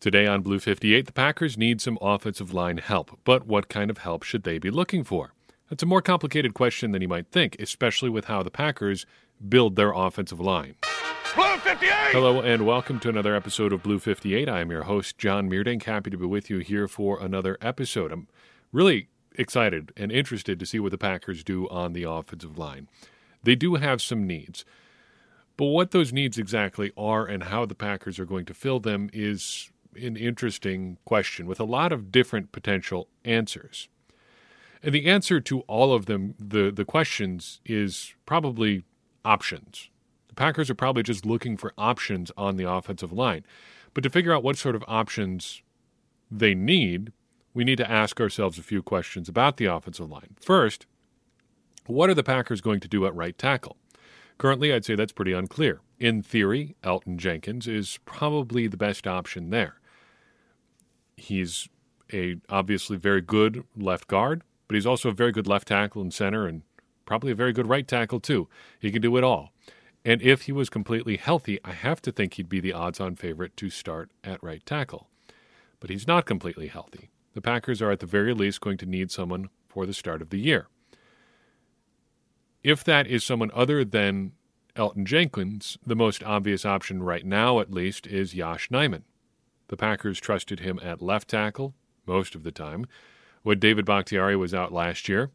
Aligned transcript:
Today 0.00 0.28
on 0.28 0.42
Blue 0.42 0.60
58, 0.60 1.06
the 1.06 1.12
Packers 1.12 1.58
need 1.58 1.80
some 1.80 1.98
offensive 2.00 2.54
line 2.54 2.78
help, 2.78 3.18
but 3.24 3.48
what 3.48 3.68
kind 3.68 3.90
of 3.90 3.98
help 3.98 4.22
should 4.22 4.44
they 4.44 4.56
be 4.56 4.70
looking 4.70 5.02
for? 5.02 5.32
That's 5.68 5.82
a 5.82 5.86
more 5.86 6.00
complicated 6.00 6.54
question 6.54 6.92
than 6.92 7.02
you 7.02 7.08
might 7.08 7.32
think, 7.32 7.56
especially 7.58 8.08
with 8.08 8.26
how 8.26 8.44
the 8.44 8.50
Packers 8.52 9.06
build 9.48 9.74
their 9.74 9.90
offensive 9.90 10.38
line. 10.38 10.76
Blue 11.34 11.56
58! 11.58 11.90
Hello 12.12 12.40
and 12.40 12.64
welcome 12.64 13.00
to 13.00 13.08
another 13.08 13.34
episode 13.34 13.72
of 13.72 13.82
Blue 13.82 13.98
58. 13.98 14.48
I 14.48 14.60
am 14.60 14.70
your 14.70 14.84
host, 14.84 15.18
John 15.18 15.50
Meerdink. 15.50 15.82
Happy 15.82 16.10
to 16.10 16.16
be 16.16 16.26
with 16.26 16.48
you 16.48 16.58
here 16.58 16.86
for 16.86 17.20
another 17.20 17.58
episode. 17.60 18.12
I'm 18.12 18.28
really 18.70 19.08
excited 19.34 19.90
and 19.96 20.12
interested 20.12 20.60
to 20.60 20.66
see 20.66 20.78
what 20.78 20.92
the 20.92 20.98
Packers 20.98 21.42
do 21.42 21.68
on 21.70 21.92
the 21.92 22.04
offensive 22.04 22.56
line. 22.56 22.88
They 23.42 23.56
do 23.56 23.74
have 23.74 24.00
some 24.00 24.28
needs. 24.28 24.64
But 25.56 25.66
what 25.66 25.90
those 25.90 26.12
needs 26.12 26.38
exactly 26.38 26.92
are 26.96 27.26
and 27.26 27.42
how 27.42 27.66
the 27.66 27.74
Packers 27.74 28.20
are 28.20 28.24
going 28.24 28.44
to 28.44 28.54
fill 28.54 28.78
them 28.78 29.10
is 29.12 29.72
an 29.96 30.16
interesting 30.16 30.98
question 31.04 31.46
with 31.46 31.60
a 31.60 31.64
lot 31.64 31.92
of 31.92 32.12
different 32.12 32.52
potential 32.52 33.08
answers. 33.24 33.88
And 34.82 34.94
the 34.94 35.06
answer 35.06 35.40
to 35.40 35.60
all 35.62 35.92
of 35.92 36.06
them, 36.06 36.34
the, 36.38 36.70
the 36.70 36.84
questions, 36.84 37.60
is 37.64 38.14
probably 38.26 38.84
options. 39.24 39.90
The 40.28 40.34
Packers 40.34 40.70
are 40.70 40.74
probably 40.74 41.02
just 41.02 41.26
looking 41.26 41.56
for 41.56 41.72
options 41.76 42.30
on 42.36 42.56
the 42.56 42.70
offensive 42.70 43.12
line. 43.12 43.44
But 43.94 44.02
to 44.04 44.10
figure 44.10 44.32
out 44.32 44.44
what 44.44 44.56
sort 44.56 44.76
of 44.76 44.84
options 44.86 45.62
they 46.30 46.54
need, 46.54 47.12
we 47.54 47.64
need 47.64 47.78
to 47.78 47.90
ask 47.90 48.20
ourselves 48.20 48.58
a 48.58 48.62
few 48.62 48.82
questions 48.82 49.28
about 49.28 49.56
the 49.56 49.64
offensive 49.64 50.08
line. 50.08 50.36
First, 50.40 50.86
what 51.86 52.10
are 52.10 52.14
the 52.14 52.22
Packers 52.22 52.60
going 52.60 52.80
to 52.80 52.88
do 52.88 53.06
at 53.06 53.14
right 53.14 53.36
tackle? 53.36 53.76
Currently, 54.36 54.72
I'd 54.72 54.84
say 54.84 54.94
that's 54.94 55.12
pretty 55.12 55.32
unclear. 55.32 55.80
In 55.98 56.22
theory, 56.22 56.76
Elgton 56.84 57.16
Jenkins 57.16 57.66
is 57.66 57.98
probably 58.04 58.68
the 58.68 58.76
best 58.76 59.08
option 59.08 59.50
there. 59.50 59.77
He's 61.18 61.68
a 62.12 62.36
obviously 62.48 62.96
very 62.96 63.20
good 63.20 63.64
left 63.76 64.08
guard, 64.08 64.42
but 64.66 64.74
he's 64.74 64.86
also 64.86 65.10
a 65.10 65.12
very 65.12 65.32
good 65.32 65.46
left 65.46 65.68
tackle 65.68 66.00
and 66.00 66.12
center 66.12 66.46
and 66.46 66.62
probably 67.04 67.32
a 67.32 67.34
very 67.34 67.52
good 67.52 67.68
right 67.68 67.86
tackle 67.86 68.20
too. 68.20 68.48
He 68.78 68.90
can 68.90 69.02
do 69.02 69.16
it 69.16 69.24
all. 69.24 69.52
And 70.04 70.22
if 70.22 70.42
he 70.42 70.52
was 70.52 70.70
completely 70.70 71.16
healthy, 71.16 71.58
I 71.64 71.72
have 71.72 72.00
to 72.02 72.12
think 72.12 72.34
he'd 72.34 72.48
be 72.48 72.60
the 72.60 72.72
odds-on 72.72 73.16
favorite 73.16 73.56
to 73.58 73.68
start 73.68 74.10
at 74.22 74.42
right 74.42 74.64
tackle. 74.64 75.08
But 75.80 75.90
he's 75.90 76.06
not 76.06 76.24
completely 76.24 76.68
healthy. 76.68 77.10
The 77.34 77.42
Packers 77.42 77.82
are 77.82 77.90
at 77.90 78.00
the 78.00 78.06
very 78.06 78.32
least 78.32 78.60
going 78.60 78.78
to 78.78 78.86
need 78.86 79.10
someone 79.10 79.48
for 79.68 79.86
the 79.86 79.92
start 79.92 80.22
of 80.22 80.30
the 80.30 80.38
year. 80.38 80.68
If 82.62 82.84
that 82.84 83.06
is 83.06 83.24
someone 83.24 83.50
other 83.54 83.84
than 83.84 84.32
Elgton 84.76 85.04
Jenkins, 85.04 85.78
the 85.84 85.96
most 85.96 86.22
obvious 86.22 86.64
option 86.64 87.02
right 87.02 87.24
now, 87.24 87.60
at 87.60 87.72
least, 87.72 88.06
is 88.06 88.34
Yosh 88.34 88.68
Nijman. 88.70 89.02
The 89.68 89.76
Packers 89.76 90.20
trusted 90.20 90.60
him 90.60 90.80
at 90.82 91.02
left 91.02 91.28
tackle 91.28 91.74
most 92.06 92.34
of 92.34 92.42
the 92.42 92.52
time. 92.52 92.86
When 93.42 93.58
David 93.58 93.84
Bakhtiari 93.84 94.36
was 94.36 94.52
out 94.52 94.72
last 94.72 95.08
year, 95.08 95.30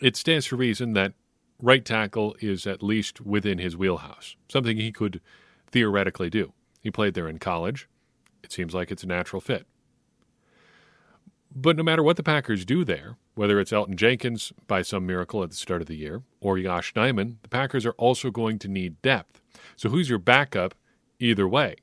it 0.00 0.16
stands 0.16 0.46
to 0.46 0.56
reason 0.56 0.94
that 0.94 1.12
right 1.60 1.84
tackle 1.84 2.36
is 2.40 2.66
at 2.66 2.82
least 2.82 3.20
within 3.20 3.58
his 3.58 3.76
wheelhouse, 3.76 4.36
something 4.48 4.76
he 4.76 4.92
could 4.92 5.20
theoretically 5.70 6.30
do. 6.30 6.52
He 6.80 6.90
played 6.90 7.14
there 7.14 7.28
in 7.28 7.38
college. 7.38 7.88
It 8.42 8.52
seems 8.52 8.74
like 8.74 8.90
it's 8.90 9.04
a 9.04 9.08
natural 9.08 9.40
fit. 9.40 9.66
But 11.54 11.76
no 11.76 11.82
matter 11.82 12.02
what 12.02 12.16
the 12.16 12.22
Packers 12.22 12.64
do 12.64 12.84
there, 12.84 13.16
whether 13.34 13.60
it's 13.60 13.72
Elgton 13.72 13.96
Jenkins 13.96 14.52
by 14.66 14.82
some 14.82 15.06
miracle 15.06 15.42
at 15.42 15.50
the 15.50 15.56
start 15.56 15.80
of 15.80 15.86
the 15.86 15.96
year 15.96 16.22
or 16.40 16.58
Yosh 16.58 16.92
Nijman, 16.94 17.36
the 17.42 17.48
Packers 17.48 17.86
are 17.86 17.92
also 17.92 18.30
going 18.30 18.58
to 18.60 18.68
need 18.68 19.00
depth. 19.02 19.40
So 19.76 19.88
who's 19.88 20.08
your 20.08 20.18
backup 20.18 20.74
either 21.20 21.46
way? 21.46 21.76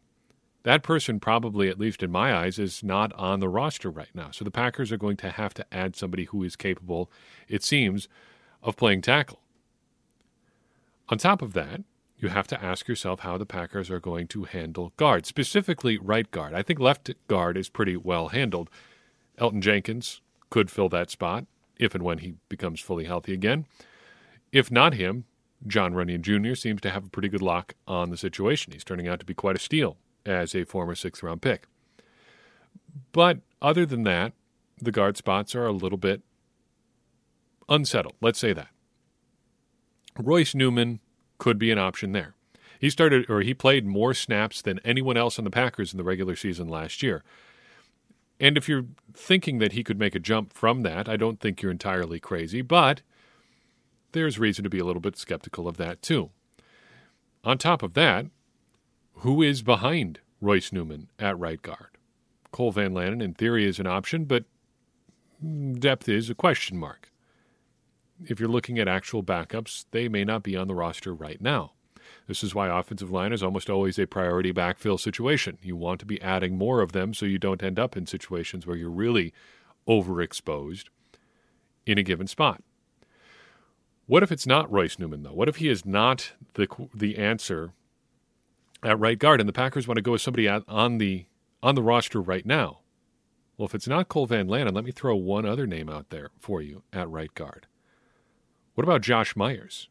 That 0.63 0.83
person 0.83 1.19
probably, 1.19 1.69
at 1.69 1.79
least 1.79 2.03
in 2.03 2.11
my 2.11 2.35
eyes, 2.35 2.59
is 2.59 2.83
not 2.83 3.11
on 3.13 3.39
the 3.39 3.49
roster 3.49 3.89
right 3.89 4.13
now. 4.13 4.29
So 4.31 4.45
the 4.45 4.51
Packers 4.51 4.91
are 4.91 4.97
going 4.97 5.17
to 5.17 5.31
have 5.31 5.53
to 5.55 5.65
add 5.73 5.95
somebody 5.95 6.25
who 6.25 6.43
is 6.43 6.55
capable, 6.55 7.11
it 7.47 7.63
seems, 7.63 8.07
of 8.61 8.75
playing 8.75 9.01
tackle. 9.01 9.39
On 11.09 11.17
top 11.17 11.41
of 11.41 11.53
that, 11.53 11.81
you 12.17 12.29
have 12.29 12.45
to 12.47 12.63
ask 12.63 12.87
yourself 12.87 13.21
how 13.21 13.37
the 13.37 13.45
Packers 13.45 13.89
are 13.89 13.99
going 13.99 14.27
to 14.27 14.43
handle 14.43 14.93
guard, 14.97 15.25
specifically 15.25 15.97
right 15.97 16.29
guard. 16.29 16.53
I 16.53 16.61
think 16.61 16.79
left 16.79 17.09
guard 17.27 17.57
is 17.57 17.67
pretty 17.67 17.97
well 17.97 18.27
handled. 18.27 18.69
Elgton 19.39 19.61
Jenkins 19.61 20.21
could 20.51 20.69
fill 20.69 20.89
that 20.89 21.09
spot 21.09 21.45
if 21.77 21.95
and 21.95 22.03
when 22.03 22.19
he 22.19 22.35
becomes 22.47 22.79
fully 22.79 23.05
healthy 23.05 23.33
again. 23.33 23.65
If 24.51 24.69
not 24.69 24.93
him, 24.93 25.25
Jon 25.65 25.93
Runyan 25.93 26.21
Jr. 26.21 26.53
seems 26.53 26.81
to 26.81 26.91
have 26.91 27.05
a 27.05 27.09
pretty 27.09 27.29
good 27.29 27.41
lock 27.41 27.73
on 27.87 28.11
the 28.11 28.17
situation. 28.17 28.73
He's 28.73 28.83
turning 28.83 29.07
out 29.07 29.19
to 29.19 29.25
be 29.25 29.33
quite 29.33 29.55
a 29.55 29.59
steal 29.59 29.97
as 30.25 30.55
a 30.55 30.63
former 30.63 30.95
sixth 30.95 31.23
round 31.23 31.41
pick. 31.41 31.67
But 33.11 33.39
other 33.61 33.85
than 33.85 34.03
that, 34.03 34.33
the 34.81 34.91
guard 34.91 35.17
spots 35.17 35.55
are 35.55 35.65
a 35.65 35.71
little 35.71 35.97
bit 35.97 36.21
unsettled. 37.69 38.15
Let's 38.21 38.39
say 38.39 38.53
that. 38.53 38.69
Royce 40.17 40.53
Newman 40.53 40.99
could 41.37 41.57
be 41.57 41.71
an 41.71 41.79
option 41.79 42.11
there. 42.11 42.35
He 42.79 42.89
started 42.89 43.29
or 43.29 43.41
he 43.41 43.53
played 43.53 43.85
more 43.85 44.13
snaps 44.13 44.61
than 44.61 44.79
anyone 44.83 45.17
else 45.17 45.37
on 45.37 45.45
the 45.45 45.51
Packers 45.51 45.93
in 45.93 45.97
the 45.97 46.03
regular 46.03 46.35
season 46.35 46.67
last 46.67 47.03
year. 47.03 47.23
And 48.39 48.57
if 48.57 48.67
you're 48.67 48.85
thinking 49.13 49.59
that 49.59 49.73
he 49.73 49.83
could 49.83 49.99
make 49.99 50.15
a 50.15 50.19
jump 50.19 50.51
from 50.51 50.81
that, 50.81 51.07
I 51.07 51.15
don't 51.15 51.39
think 51.39 51.61
you're 51.61 51.71
entirely 51.71 52.19
crazy, 52.19 52.63
but 52.63 53.03
there's 54.13 54.39
reason 54.39 54.63
to 54.63 54.69
be 54.69 54.79
a 54.79 54.83
little 54.83 55.01
bit 55.01 55.15
skeptical 55.15 55.67
of 55.67 55.77
that 55.77 56.01
too. 56.01 56.31
On 57.43 57.57
top 57.57 57.83
of 57.83 57.93
that, 57.93 58.25
who 59.21 59.43
is 59.43 59.61
behind 59.61 60.19
Royce 60.39 60.71
Newman 60.71 61.07
at 61.19 61.37
right 61.37 61.61
guard? 61.61 61.97
Cole 62.51 62.71
Van 62.71 62.93
Lanen, 62.93 63.21
in 63.21 63.33
theory, 63.35 63.67
is 63.67 63.79
an 63.79 63.85
option, 63.85 64.25
but 64.25 64.45
depth 65.79 66.09
is 66.09 66.29
a 66.29 66.35
question 66.35 66.77
mark. 66.77 67.11
If 68.25 68.39
you're 68.39 68.49
looking 68.49 68.79
at 68.79 68.87
actual 68.87 69.23
backups, 69.23 69.85
they 69.91 70.07
may 70.07 70.23
not 70.23 70.41
be 70.43 70.57
on 70.57 70.67
the 70.67 70.75
roster 70.75 71.13
right 71.13 71.39
now. 71.39 71.73
This 72.27 72.43
is 72.43 72.55
why 72.55 72.67
offensive 72.67 73.11
line 73.11 73.31
is 73.31 73.43
almost 73.43 73.69
always 73.69 73.99
a 73.99 74.07
priority 74.07 74.51
backfill 74.51 74.99
situation. 74.99 75.59
You 75.61 75.75
want 75.75 75.99
to 75.99 76.05
be 76.05 76.21
adding 76.21 76.57
more 76.57 76.81
of 76.81 76.91
them 76.91 77.13
so 77.13 77.25
you 77.27 77.37
don't 77.37 77.63
end 77.63 77.77
up 77.77 77.95
in 77.95 78.07
situations 78.07 78.65
where 78.65 78.75
you're 78.75 78.89
really 78.89 79.33
overexposed 79.87 80.85
in 81.85 81.97
a 81.99 82.03
given 82.03 82.27
spot. 82.27 82.63
What 84.07 84.23
if 84.23 84.31
it's 84.31 84.47
not 84.47 84.71
Royce 84.71 84.97
Newman, 84.97 85.21
though? 85.21 85.33
What 85.33 85.47
if 85.47 85.57
he 85.57 85.69
is 85.69 85.85
not 85.85 86.33
the, 86.55 86.67
the 86.93 87.17
answer 87.17 87.73
at 88.83 88.99
right 88.99 89.19
guard, 89.19 89.39
and 89.39 89.49
the 89.49 89.53
Packers 89.53 89.87
want 89.87 89.97
to 89.97 90.01
go 90.01 90.13
with 90.13 90.21
somebody 90.21 90.47
on 90.47 90.97
the 90.97 91.25
on 91.63 91.75
the 91.75 91.83
roster 91.83 92.19
right 92.21 92.45
now. 92.45 92.79
Well, 93.57 93.67
if 93.67 93.75
it's 93.75 93.87
not 93.87 94.07
Cole 94.07 94.25
Van 94.25 94.47
Lanen, 94.47 94.73
let 94.73 94.83
me 94.83 94.91
throw 94.91 95.15
one 95.15 95.45
other 95.45 95.67
name 95.67 95.89
out 95.89 96.09
there 96.09 96.31
for 96.39 96.61
you 96.61 96.83
at 96.91 97.09
right 97.09 97.33
guard. 97.35 97.67
What 98.73 98.83
about 98.83 99.01
Josh 99.01 99.35
Myers? 99.35 99.87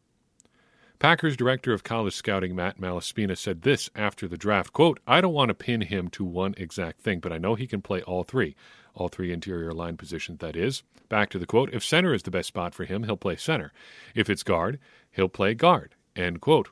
Packers 0.98 1.36
director 1.36 1.72
of 1.72 1.84
college 1.84 2.14
scouting 2.14 2.54
Matt 2.54 2.78
Malaspina 2.78 3.38
said 3.38 3.62
this 3.62 3.88
after 3.94 4.28
the 4.28 4.36
draft, 4.36 4.72
quote, 4.72 5.00
I 5.06 5.20
don't 5.20 5.32
want 5.32 5.48
to 5.48 5.54
pin 5.54 5.82
him 5.82 6.08
to 6.08 6.24
one 6.24 6.54
exact 6.58 7.00
thing, 7.00 7.20
but 7.20 7.32
I 7.32 7.38
know 7.38 7.54
he 7.54 7.66
can 7.66 7.80
play 7.80 8.02
all 8.02 8.22
three. 8.22 8.54
All 8.94 9.08
three 9.08 9.32
interior 9.32 9.72
line 9.72 9.96
positions, 9.96 10.40
that 10.40 10.56
is. 10.56 10.82
Back 11.08 11.30
to 11.30 11.38
the 11.38 11.46
quote, 11.46 11.72
if 11.72 11.84
center 11.84 12.12
is 12.12 12.24
the 12.24 12.30
best 12.30 12.48
spot 12.48 12.74
for 12.74 12.84
him, 12.84 13.04
he'll 13.04 13.16
play 13.16 13.36
center. 13.36 13.72
If 14.14 14.28
it's 14.28 14.42
guard, 14.42 14.78
he'll 15.10 15.28
play 15.28 15.54
guard. 15.54 15.94
End 16.14 16.40
quote. 16.40 16.68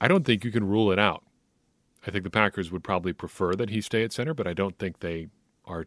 I 0.00 0.08
don't 0.08 0.24
think 0.24 0.44
you 0.44 0.50
can 0.50 0.66
rule 0.66 0.92
it 0.92 0.98
out. 0.98 1.24
I 2.06 2.10
think 2.10 2.24
the 2.24 2.30
Packers 2.30 2.70
would 2.70 2.84
probably 2.84 3.12
prefer 3.12 3.54
that 3.54 3.70
he 3.70 3.80
stay 3.80 4.04
at 4.04 4.12
center, 4.12 4.34
but 4.34 4.46
I 4.46 4.52
don't 4.52 4.78
think 4.78 5.00
they 5.00 5.28
are 5.64 5.86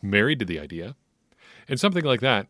married 0.00 0.38
to 0.38 0.44
the 0.44 0.60
idea. 0.60 0.94
And 1.68 1.78
something 1.78 2.04
like 2.04 2.20
that 2.20 2.46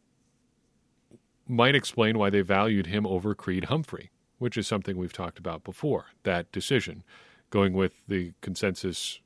might 1.46 1.74
explain 1.74 2.18
why 2.18 2.30
they 2.30 2.42
valued 2.42 2.86
him 2.86 3.06
over 3.06 3.34
Creed 3.34 3.64
Humphrey, 3.64 4.10
which 4.38 4.56
is 4.56 4.66
something 4.66 4.96
we've 4.96 5.12
talked 5.12 5.38
about 5.38 5.64
before. 5.64 6.06
That 6.22 6.52
decision, 6.52 7.02
going 7.50 7.72
with 7.72 8.02
the 8.06 8.34
consensus, 8.42 9.20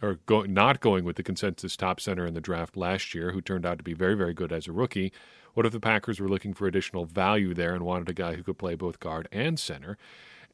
or 0.00 0.20
go, 0.26 0.42
not 0.42 0.80
going 0.80 1.04
with 1.04 1.16
the 1.16 1.22
consensus 1.22 1.76
top 1.76 2.00
center 2.00 2.26
in 2.26 2.34
the 2.34 2.40
draft 2.40 2.76
last 2.76 3.14
year, 3.14 3.32
who 3.32 3.42
turned 3.42 3.66
out 3.66 3.78
to 3.78 3.84
be 3.84 3.94
very, 3.94 4.14
very 4.14 4.32
good 4.32 4.52
as 4.52 4.66
a 4.66 4.72
rookie. 4.72 5.12
What 5.52 5.66
if 5.66 5.72
the 5.72 5.80
Packers 5.80 6.20
were 6.20 6.28
looking 6.28 6.54
for 6.54 6.66
additional 6.66 7.04
value 7.04 7.54
there 7.54 7.74
and 7.74 7.84
wanted 7.84 8.08
a 8.08 8.14
guy 8.14 8.34
who 8.34 8.42
could 8.42 8.58
play 8.58 8.74
both 8.74 8.98
guard 8.98 9.28
and 9.30 9.58
center? 9.58 9.98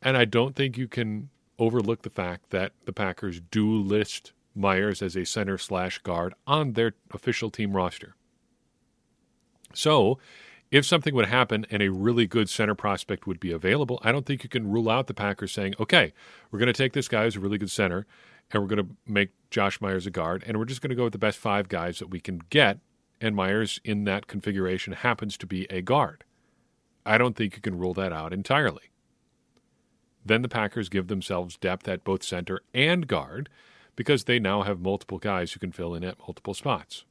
And 0.02 0.16
I 0.16 0.24
don't 0.24 0.56
think 0.56 0.76
you 0.76 0.88
can 0.88 1.30
overlook 1.58 2.02
the 2.02 2.10
fact 2.10 2.50
that 2.50 2.72
the 2.84 2.92
Packers 2.92 3.40
do 3.40 3.72
list 3.72 4.32
Myers 4.54 5.00
as 5.00 5.16
a 5.16 5.24
center 5.24 5.56
slash 5.56 5.98
guard 5.98 6.34
on 6.46 6.72
their 6.72 6.94
official 7.12 7.50
team 7.50 7.74
roster. 7.74 8.14
So, 9.72 10.18
if 10.70 10.86
something 10.86 11.14
would 11.14 11.26
happen 11.26 11.66
and 11.70 11.82
a 11.82 11.90
really 11.90 12.26
good 12.26 12.48
center 12.48 12.74
prospect 12.74 13.26
would 13.26 13.38
be 13.38 13.52
available, 13.52 14.00
I 14.02 14.10
don't 14.10 14.24
think 14.24 14.42
you 14.42 14.48
can 14.48 14.70
rule 14.70 14.88
out 14.88 15.06
the 15.06 15.14
Packers 15.14 15.52
saying, 15.52 15.74
okay, 15.78 16.12
we're 16.50 16.58
going 16.58 16.66
to 16.66 16.72
take 16.72 16.94
this 16.94 17.08
guy 17.08 17.24
who's 17.24 17.36
a 17.36 17.40
really 17.40 17.58
good 17.58 17.70
center 17.70 18.06
and 18.50 18.62
we're 18.62 18.68
going 18.68 18.86
to 18.86 18.96
make 19.06 19.30
Josh 19.50 19.80
Myers 19.80 20.06
a 20.06 20.10
guard 20.10 20.42
and 20.46 20.56
we're 20.56 20.64
just 20.64 20.80
going 20.80 20.90
to 20.90 20.96
go 20.96 21.04
with 21.04 21.12
the 21.12 21.18
best 21.18 21.38
five 21.38 21.68
guys 21.68 21.98
that 21.98 22.08
we 22.08 22.20
can 22.20 22.40
get. 22.48 22.78
And 23.20 23.36
Myers 23.36 23.80
in 23.84 24.04
that 24.04 24.26
configuration 24.26 24.94
happens 24.94 25.36
to 25.38 25.46
be 25.46 25.66
a 25.70 25.82
guard. 25.82 26.24
I 27.04 27.18
don't 27.18 27.36
think 27.36 27.54
you 27.54 27.62
can 27.62 27.78
rule 27.78 27.94
that 27.94 28.12
out 28.12 28.32
entirely. 28.32 28.91
Then 30.24 30.42
the 30.42 30.48
Packers 30.48 30.88
give 30.88 31.08
themselves 31.08 31.56
depth 31.56 31.88
at 31.88 32.04
both 32.04 32.22
center 32.22 32.60
and 32.72 33.06
guard 33.06 33.48
because 33.96 34.24
they 34.24 34.38
now 34.38 34.62
have 34.62 34.80
multiple 34.80 35.18
guys 35.18 35.52
who 35.52 35.60
can 35.60 35.72
fill 35.72 35.94
in 35.94 36.04
at 36.04 36.18
multiple 36.20 36.54
spots. 36.54 37.04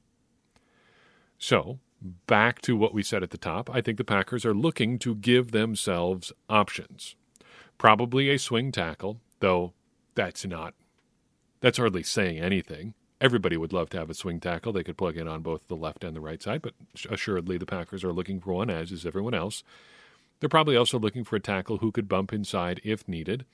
So, 1.38 1.80
back 2.28 2.62
to 2.62 2.76
what 2.76 2.94
we 2.94 3.04
said 3.04 3.24
at 3.24 3.32
the 3.32 3.38
top, 3.38 3.70
I 3.70 3.82
think 3.82 3.98
the 3.98 4.04
Packers 4.04 4.46
are 4.46 4.54
looking 4.54 4.98
to 5.00 5.16
give 5.16 5.52
themselves 5.52 6.32
options. 6.50 7.16
Probably 7.78 8.30
a 8.30 8.38
swing 8.38 8.72
tackle, 8.72 9.20
though 9.40 9.74
that's 10.16 10.46
not 10.46 10.74
that's 11.62 11.78
hardly 11.78 12.04
saying 12.04 12.40
anything. 12.40 12.96
Everybody 13.22 13.56
would 13.56 13.72
love 13.72 13.92
to 13.92 14.00
have 14.00 14.10
a 14.10 14.16
swing 14.16 14.40
tackle 14.40 14.74
they 14.74 14.84
could 14.84 14.98
plug 14.98 15.16
in 15.16 15.28
on 15.28 15.44
both 15.44 15.68
the 15.68 15.76
left 15.76 16.04
and 16.04 16.16
the 16.16 16.22
right 16.22 16.42
side, 16.42 16.64
but 16.64 16.74
assuredly 17.08 17.58
the 17.58 17.68
Packers 17.68 18.04
are 18.04 18.12
looking 18.12 18.40
for 18.40 18.54
one, 18.54 18.72
as 18.72 18.92
is 18.92 19.06
everyone 19.06 19.36
else. 19.36 19.64
They're 20.42 20.50
probably 20.50 20.76
also 20.76 21.00
looking 21.00 21.24
for 21.24 21.36
a 21.36 21.40
tackle 21.40 21.78
who 21.78 21.92
could 21.92 22.10
bump 22.10 22.34
inside 22.34 22.82
if 22.84 23.08
needed. 23.08 23.46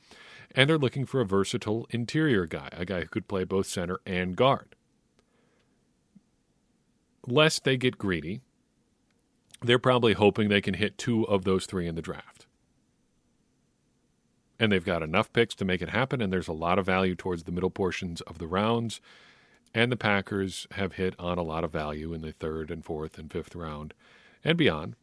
And 0.56 0.70
they're 0.70 0.78
looking 0.78 1.06
for 1.06 1.20
a 1.20 1.26
versatile 1.26 1.86
interior 1.90 2.46
guy, 2.46 2.70
a 2.72 2.86
guy 2.86 3.02
who 3.02 3.08
could 3.08 3.28
play 3.28 3.44
both 3.44 3.68
center 3.68 4.00
and 4.06 4.38
guard. 4.38 4.74
Lest 7.28 7.66
they 7.66 7.76
get 7.76 7.98
greedy, 7.98 8.40
they're 9.62 9.78
probably 9.78 10.14
hoping 10.14 10.48
they 10.48 10.62
can 10.62 10.76
hit 10.76 10.98
two 10.98 11.28
of 11.28 11.44
those 11.44 11.66
three 11.66 11.88
in 11.88 11.96
the 11.96 12.02
draft. 12.02 12.48
And 14.58 14.72
they've 14.72 14.84
got 14.84 15.04
enough 15.04 15.32
picks 15.34 15.56
to 15.56 15.66
make 15.66 15.82
it 15.82 15.90
happen, 15.90 16.22
and 16.22 16.32
there's 16.32 16.48
a 16.48 16.54
lot 16.54 16.80
of 16.80 16.86
value 16.86 17.16
towards 17.16 17.44
the 17.44 17.52
middle 17.52 17.70
portions 17.70 18.22
of 18.22 18.38
the 18.38 18.48
rounds. 18.48 19.02
And 19.74 19.92
the 19.92 19.98
Packers 19.98 20.66
have 20.72 20.94
hit 20.94 21.16
on 21.20 21.38
a 21.38 21.44
lot 21.44 21.66
of 21.66 21.72
value 21.74 22.14
in 22.14 22.22
the 22.22 22.32
third 22.32 22.72
and 22.72 22.84
fourth 22.84 23.20
and 23.20 23.30
fifth 23.30 23.56
round 23.56 23.94
and 24.44 24.58
beyond 24.58 24.96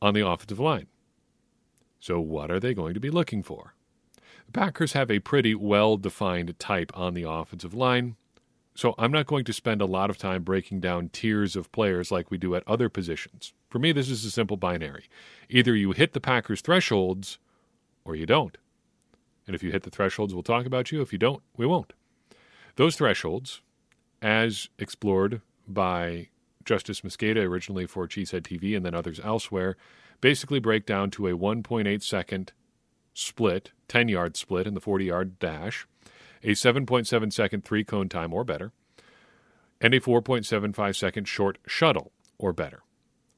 on 0.00 0.14
the 0.14 0.26
offensive 0.26 0.60
line. 0.60 0.86
So, 2.00 2.20
what 2.20 2.50
are 2.50 2.60
they 2.60 2.74
going 2.74 2.94
to 2.94 3.00
be 3.00 3.10
looking 3.10 3.42
for? 3.42 3.74
The 4.46 4.52
Packers 4.52 4.92
have 4.92 5.10
a 5.10 5.18
pretty 5.18 5.54
well 5.54 5.96
defined 5.96 6.58
type 6.58 6.90
on 6.94 7.14
the 7.14 7.28
offensive 7.28 7.74
line, 7.74 8.16
so 8.74 8.94
I'm 8.96 9.10
not 9.10 9.26
going 9.26 9.44
to 9.44 9.52
spend 9.52 9.82
a 9.82 9.86
lot 9.86 10.08
of 10.08 10.18
time 10.18 10.44
breaking 10.44 10.80
down 10.80 11.08
tiers 11.08 11.56
of 11.56 11.72
players 11.72 12.12
like 12.12 12.30
we 12.30 12.38
do 12.38 12.54
at 12.54 12.62
other 12.66 12.88
positions. 12.88 13.52
For 13.68 13.78
me, 13.80 13.90
this 13.92 14.08
is 14.08 14.24
a 14.24 14.30
simple 14.30 14.56
binary. 14.56 15.06
Either 15.48 15.74
you 15.74 15.92
hit 15.92 16.12
the 16.12 16.20
Packers' 16.20 16.60
thresholds 16.60 17.38
or 18.04 18.14
you 18.14 18.24
don't. 18.24 18.56
And 19.46 19.54
if 19.56 19.62
you 19.62 19.72
hit 19.72 19.82
the 19.82 19.90
thresholds, 19.90 20.32
we'll 20.32 20.42
talk 20.42 20.64
about 20.64 20.92
you. 20.92 21.02
If 21.02 21.12
you 21.12 21.18
don't, 21.18 21.42
we 21.56 21.66
won't. 21.66 21.92
Those 22.76 22.94
thresholds, 22.94 23.62
as 24.22 24.68
explored 24.78 25.40
by 25.66 26.28
Justis 26.68 27.00
Mosqueda 27.02 27.42
originally 27.42 27.86
for 27.86 28.06
Cheesehead 28.06 28.42
TV 28.42 28.76
and 28.76 28.84
then 28.84 28.94
others 28.94 29.20
elsewhere, 29.24 29.76
basically 30.20 30.60
break 30.60 30.84
down 30.84 31.10
to 31.12 31.26
a 31.26 31.36
1.8 31.36 32.02
second 32.02 32.52
split, 33.14 33.72
10 33.88 34.08
yard 34.08 34.36
split 34.36 34.66
in 34.66 34.74
the 34.74 34.80
40 34.80 35.06
yard 35.06 35.38
dash, 35.38 35.86
a 36.42 36.50
7.7 36.50 37.32
second 37.32 37.64
three 37.64 37.84
cone 37.84 38.08
time 38.08 38.32
or 38.34 38.44
better, 38.44 38.72
and 39.80 39.94
a 39.94 40.00
4.75 40.00 40.94
second 40.94 41.26
short 41.26 41.58
shuttle 41.66 42.12
or 42.38 42.52
better. 42.52 42.82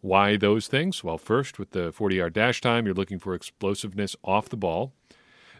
Why 0.00 0.36
those 0.36 0.66
things? 0.66 1.04
Well, 1.04 1.18
first, 1.18 1.58
with 1.58 1.70
the 1.70 1.92
40 1.92 2.16
yard 2.16 2.32
dash 2.32 2.60
time, 2.60 2.86
you're 2.86 2.94
looking 2.94 3.18
for 3.18 3.34
explosiveness 3.34 4.16
off 4.24 4.48
the 4.48 4.56
ball. 4.56 4.92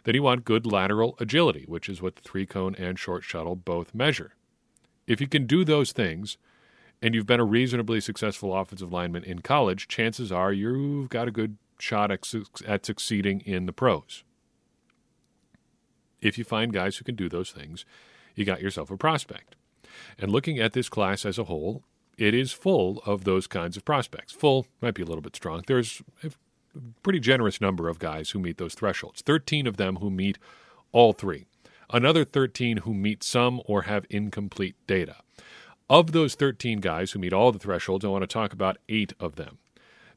Then 0.03 0.15
you 0.15 0.23
want 0.23 0.45
good 0.45 0.65
lateral 0.65 1.15
agility, 1.19 1.65
which 1.67 1.87
is 1.87 2.01
what 2.01 2.15
the 2.15 2.21
three 2.23 2.47
cone 2.47 2.75
and 2.75 2.97
short 2.97 3.23
shuttle 3.23 3.55
both 3.55 3.93
measure. 3.93 4.33
If 5.05 5.21
you 5.21 5.27
can 5.27 5.45
do 5.45 5.63
those 5.63 5.91
things, 5.91 6.37
and 7.01 7.15
you've 7.15 7.25
been 7.25 7.39
a 7.39 7.45
reasonably 7.45 7.99
successful 7.99 8.55
offensive 8.55 8.91
lineman 8.91 9.23
in 9.23 9.39
college, 9.39 9.87
chances 9.87 10.31
are 10.31 10.53
you've 10.53 11.09
got 11.09 11.27
a 11.27 11.31
good 11.31 11.57
shot 11.79 12.11
at, 12.11 12.27
at 12.67 12.85
succeeding 12.85 13.41
in 13.41 13.65
the 13.65 13.73
pros. 13.73 14.23
If 16.21 16.37
you 16.37 16.43
find 16.43 16.71
guys 16.71 16.97
who 16.97 17.03
can 17.03 17.15
do 17.15 17.27
those 17.27 17.51
things, 17.51 17.85
you 18.35 18.45
got 18.45 18.61
yourself 18.61 18.91
a 18.91 18.97
prospect. 18.97 19.55
And 20.19 20.31
looking 20.31 20.59
at 20.59 20.73
this 20.73 20.89
class 20.89 21.25
as 21.25 21.39
a 21.39 21.45
whole, 21.45 21.83
it 22.17 22.35
is 22.35 22.51
full 22.51 23.01
of 23.05 23.23
those 23.23 23.47
kinds 23.47 23.75
of 23.75 23.83
prospects. 23.83 24.31
Full 24.31 24.67
might 24.81 24.93
be 24.93 25.01
a 25.01 25.05
little 25.05 25.21
bit 25.21 25.35
strong. 25.35 25.63
There's 25.65 26.03
a 26.23 26.29
pretty 27.01 27.19
generous 27.19 27.59
number 27.59 27.89
of 27.89 27.99
guys 27.99 28.29
who 28.29 28.39
meet 28.39 28.57
those 28.57 28.75
thresholds. 28.75 29.21
13 29.21 29.65
of 29.65 29.77
them 29.77 29.97
who 29.97 30.11
meet 30.11 30.37
all 30.91 31.13
three. 31.13 31.45
Another 31.91 32.23
13 32.23 32.77
who 32.77 32.93
meet 32.93 33.23
some 33.23 33.61
or 33.65 33.83
have 33.83 34.05
incomplete 34.09 34.75
data. 34.87 35.17
Of 35.91 36.13
those 36.13 36.35
13 36.35 36.79
guys 36.79 37.11
who 37.11 37.19
meet 37.19 37.33
all 37.33 37.51
the 37.51 37.59
thresholds, 37.59 38.05
I 38.05 38.07
want 38.07 38.21
to 38.21 38.27
talk 38.27 38.53
about 38.53 38.77
eight 38.87 39.11
of 39.19 39.35
them. 39.35 39.57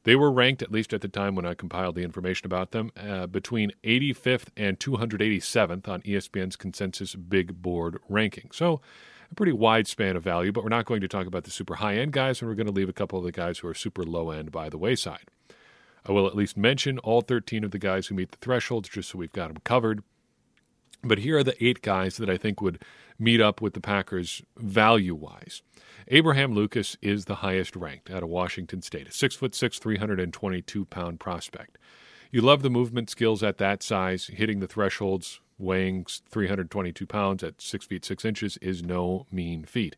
They 0.03 0.15
were 0.15 0.31
ranked, 0.31 0.61
at 0.61 0.71
least 0.71 0.93
at 0.93 1.01
the 1.01 1.09
time 1.09 1.35
when 1.35 1.45
I 1.45 1.53
compiled 1.53 1.95
the 1.95 2.03
information 2.03 2.45
about 2.45 2.71
them, 2.71 2.91
uh, 2.95 3.27
between 3.27 3.73
85th 3.83 4.45
and 4.55 4.79
287th 4.79 5.89
on 5.89 6.01
ESPN's 6.03 6.55
consensus 6.55 7.13
big 7.15 7.61
board 7.61 7.99
ranking. 8.07 8.51
So, 8.53 8.79
a 9.29 9.35
pretty 9.35 9.51
wide 9.51 9.85
span 9.85 10.15
of 10.15 10.23
value, 10.23 10.53
but 10.53 10.63
we're 10.63 10.69
not 10.69 10.85
going 10.85 11.01
to 11.01 11.09
talk 11.09 11.27
about 11.27 11.43
the 11.43 11.51
super 11.51 11.75
high 11.75 11.95
end 11.95 12.13
guys, 12.13 12.39
and 12.39 12.47
we're 12.47 12.55
going 12.55 12.67
to 12.67 12.71
leave 12.71 12.87
a 12.87 12.93
couple 12.93 13.19
of 13.19 13.25
the 13.25 13.33
guys 13.33 13.59
who 13.59 13.67
are 13.67 13.73
super 13.73 14.03
low 14.03 14.31
end 14.31 14.53
by 14.53 14.69
the 14.69 14.77
wayside. 14.77 15.29
I 16.05 16.13
will 16.13 16.25
at 16.25 16.37
least 16.37 16.55
mention 16.55 16.99
all 16.99 17.19
13 17.19 17.65
of 17.65 17.71
the 17.71 17.79
guys 17.79 18.07
who 18.07 18.15
meet 18.15 18.31
the 18.31 18.37
thresholds 18.37 18.87
just 18.87 19.09
so 19.09 19.17
we've 19.17 19.33
got 19.33 19.49
them 19.49 19.61
covered. 19.65 20.03
But 21.03 21.19
here 21.19 21.37
are 21.37 21.43
the 21.43 21.61
eight 21.61 21.81
guys 21.81 22.15
that 22.15 22.29
I 22.29 22.37
think 22.37 22.61
would 22.61 22.81
meet 23.17 23.41
up 23.41 23.61
with 23.61 23.73
the 23.73 23.81
Packers 23.81 24.41
value 24.57 25.15
wise. 25.15 25.61
Abraham 26.09 26.53
Lucas 26.53 26.97
is 27.01 27.25
the 27.25 27.35
highest 27.35 27.75
ranked 27.75 28.11
out 28.11 28.23
of 28.23 28.29
Washington 28.29 28.81
State, 28.81 29.07
a 29.07 29.11
six 29.11 29.35
foot 29.35 29.55
six, 29.55 29.79
322 29.79 30.85
pound 30.85 31.19
prospect. 31.19 31.77
You 32.31 32.41
love 32.41 32.61
the 32.61 32.69
movement 32.69 33.09
skills 33.09 33.41
at 33.43 33.57
that 33.57 33.81
size. 33.81 34.27
Hitting 34.27 34.59
the 34.59 34.67
thresholds, 34.67 35.39
weighing 35.57 36.05
322 36.29 37.05
pounds 37.07 37.43
at 37.43 37.61
six 37.61 37.85
feet 37.85 38.05
six 38.05 38.25
inches 38.25 38.57
is 38.57 38.83
no 38.83 39.25
mean 39.31 39.63
feat. 39.63 39.95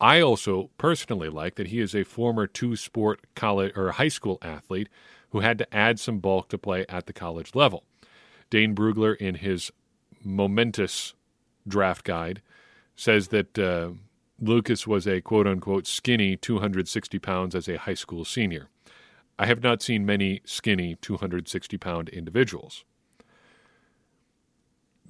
I 0.00 0.20
also 0.20 0.70
personally 0.78 1.28
like 1.28 1.56
that 1.56 1.68
he 1.68 1.80
is 1.80 1.94
a 1.94 2.04
former 2.04 2.46
two 2.46 2.76
sport 2.76 3.20
college 3.34 3.76
or 3.76 3.92
high 3.92 4.08
school 4.08 4.38
athlete 4.40 4.88
who 5.30 5.40
had 5.40 5.58
to 5.58 5.74
add 5.74 6.00
some 6.00 6.18
bulk 6.18 6.48
to 6.48 6.58
play 6.58 6.86
at 6.88 7.06
the 7.06 7.12
college 7.12 7.54
level. 7.54 7.84
Dane 8.48 8.74
Brugler, 8.74 9.16
in 9.16 9.36
his 9.36 9.70
momentous 10.24 11.14
draft 11.68 12.04
guide, 12.04 12.42
says 13.00 13.28
that 13.28 13.58
uh, 13.58 13.88
Lucas 14.38 14.86
was 14.86 15.06
a 15.06 15.22
quote 15.22 15.46
unquote 15.46 15.86
skinny 15.86 16.36
260 16.36 17.18
pounds 17.18 17.54
as 17.54 17.66
a 17.66 17.78
high 17.78 17.94
school 17.94 18.26
senior. 18.26 18.68
I 19.38 19.46
have 19.46 19.62
not 19.62 19.80
seen 19.80 20.04
many 20.04 20.42
skinny 20.44 20.96
260 20.96 21.78
pound 21.78 22.10
individuals. 22.10 22.84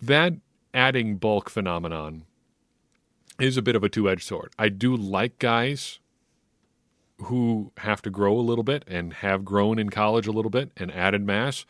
That 0.00 0.34
adding 0.72 1.16
bulk 1.16 1.50
phenomenon 1.50 2.26
is 3.40 3.56
a 3.56 3.62
bit 3.62 3.74
of 3.74 3.82
a 3.82 3.88
two 3.88 4.08
edged 4.08 4.22
sword. 4.22 4.52
I 4.56 4.68
do 4.68 4.94
like 4.94 5.40
guys 5.40 5.98
who 7.24 7.72
have 7.78 8.02
to 8.02 8.10
grow 8.10 8.38
a 8.38 8.40
little 8.40 8.62
bit 8.62 8.84
and 8.86 9.14
have 9.14 9.44
grown 9.44 9.80
in 9.80 9.90
college 9.90 10.28
a 10.28 10.32
little 10.32 10.50
bit 10.50 10.70
and 10.76 10.92
added 10.92 11.26
mass, 11.26 11.66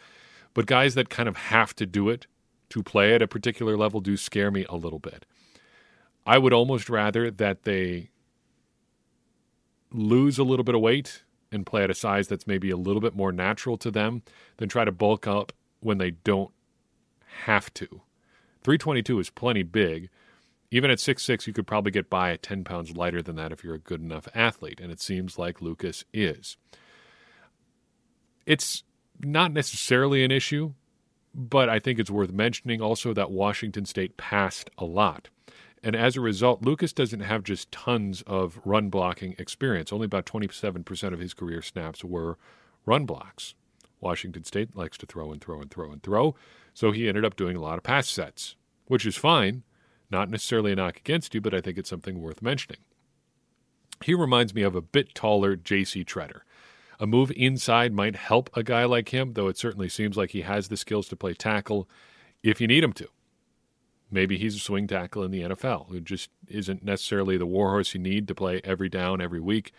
but 0.53 0.67
guys 0.67 0.95
that 0.97 1.09
kind 1.09 1.31
of 1.31 1.37
have 1.37 1.75
to 1.77 1.87
do 1.87 2.11
it 2.11 2.27
to 2.69 2.83
play 2.83 3.15
at 3.15 3.23
a 3.23 3.27
particular 3.27 3.75
level 3.75 4.03
do 4.03 4.19
scare 4.19 4.51
me 4.51 4.67
a 4.69 4.77
little 4.77 4.99
bit. 4.99 5.25
I 6.27 6.39
would 6.39 6.53
almost 6.53 6.89
rather 6.89 7.31
that 7.31 7.65
they 7.65 8.11
lose 9.91 10.39
a 10.39 10.45
little 10.45 10.65
bit 10.65 10.75
of 10.75 10.81
weight 10.81 11.25
and 11.51 11.67
play 11.67 11.83
at 11.83 11.91
a 11.91 11.95
size 11.95 12.29
that's 12.29 12.47
maybe 12.47 12.71
a 12.71 12.77
little 12.77 13.01
bit 13.01 13.17
more 13.17 13.33
natural 13.33 13.77
to 13.79 13.91
them 13.91 14.23
than 14.59 14.69
try 14.69 14.85
to 14.85 14.93
bulk 14.93 15.27
up 15.27 15.53
when 15.81 15.99
they 15.99 16.13
don't 16.13 16.53
have 17.45 17.73
to. 17.75 17.87
322 18.63 19.19
is 19.19 19.31
plenty 19.31 19.63
big. 19.63 20.09
Even 20.71 20.91
at 20.91 20.99
6'6, 20.99 21.47
you 21.49 21.53
could 21.53 21.67
probably 21.67 21.91
get 21.91 22.09
by 22.09 22.31
at 22.31 22.43
10 22.43 22.63
pounds 22.63 22.97
lighter 22.97 23.23
than 23.23 23.35
that 23.37 23.51
if 23.51 23.65
you're 23.65 23.75
a 23.75 23.79
good 23.79 24.01
enough 24.01 24.29
athlete, 24.35 24.79
and 24.81 24.93
it 24.93 25.01
seems 25.01 25.37
like 25.37 25.61
Lucas 25.61 26.05
is. 26.13 26.57
It's 28.47 28.85
not 29.21 29.53
necessarily 29.53 30.23
an 30.23 30.31
issue 30.31 30.75
but 31.35 31.69
I 31.69 31.79
think 31.79 31.99
it's 31.99 32.11
worth 32.11 32.33
mentioning 32.33 32.81
also 32.81 33.13
that 33.15 33.31
Washington 33.31 33.85
State 33.85 34.17
passed 34.17 34.71
a 34.79 34.85
lot. 34.85 35.29
And 35.83 35.97
as 35.97 36.17
a 36.17 36.21
result, 36.21 36.63
Lucas 36.63 36.93
doesn't 36.93 37.21
have 37.21 37.43
just 37.43 37.73
tons 37.73 38.23
of 38.27 38.61
run 38.65 38.91
blocking 38.91 39.35
experience. 39.39 39.93
Only 39.93 40.05
about 40.05 40.27
27% 40.27 41.13
of 41.13 41.19
his 41.19 41.33
career 41.33 41.63
snaps 41.63 42.05
were 42.05 42.37
run 42.85 43.07
blocks. 43.07 43.55
Washington 44.01 44.45
State 44.45 44.77
likes 44.77 44.99
to 44.99 45.07
throw 45.07 45.33
and 45.33 45.41
throw 45.41 45.61
and 45.61 45.71
throw 45.71 45.91
and 45.91 46.03
throw, 46.03 46.35
so 46.75 46.91
he 46.91 47.09
ended 47.09 47.25
up 47.25 47.37
doing 47.37 47.57
a 47.57 47.61
lot 47.61 47.77
of 47.77 47.83
pass 47.83 48.09
sets, 48.09 48.57
which 48.87 49.07
is 49.07 49.17
fine. 49.17 49.63
Not 50.11 50.31
necessarily 50.31 50.73
a 50.73 50.77
knock 50.77 50.97
against 50.97 51.35
you, 51.35 51.41
but 51.41 51.55
I 51.55 51.61
think 51.61 51.79
it's 51.79 51.91
something 51.91 52.21
worth 52.21 52.43
mentioning. 52.43 52.81
He 54.03 54.15
reminds 54.15 54.55
me 54.55 54.63
of 54.63 54.75
a 54.75 54.81
bit 54.81 55.15
taller 55.15 55.57
J.C. 55.57 56.05
Tretter. 56.05 56.41
A 56.99 57.07
move 57.07 57.31
inside 57.37 57.93
might 57.93 58.17
help 58.17 58.51
a 58.55 58.63
guy 58.63 58.85
like 58.85 59.11
him, 59.11 59.35
though 59.35 59.49
it 59.49 59.57
certainly 59.57 59.89
seems 59.89 60.17
like 60.17 60.31
he 60.31 60.43
has 60.43 60.69
the 60.69 60.77
skills 60.77 61.09
to 61.09 61.17
play 61.17 61.35
tackle 61.35 61.89
if 62.43 62.61
you 62.61 62.67
need 62.67 62.85
him 62.85 62.93
to. 62.95 63.09
Maybe 64.11 64.39
he's 64.39 64.57
a 64.57 64.61
swing 64.61 64.87
tackle 64.87 65.23
in 65.23 65.31
the 65.31 65.43
NFL 65.43 65.89
who 65.91 66.01
just 66.01 66.31
isn't 66.49 66.85
necessarily 66.85 67.37
the 67.37 67.47
warhorse 67.47 67.95
you 67.95 68.01
need 68.01 68.27
to 68.29 68.35
play 68.35 68.61
every 68.65 68.89
down 68.89 69.21
every 69.21 69.41
week 69.41 69.73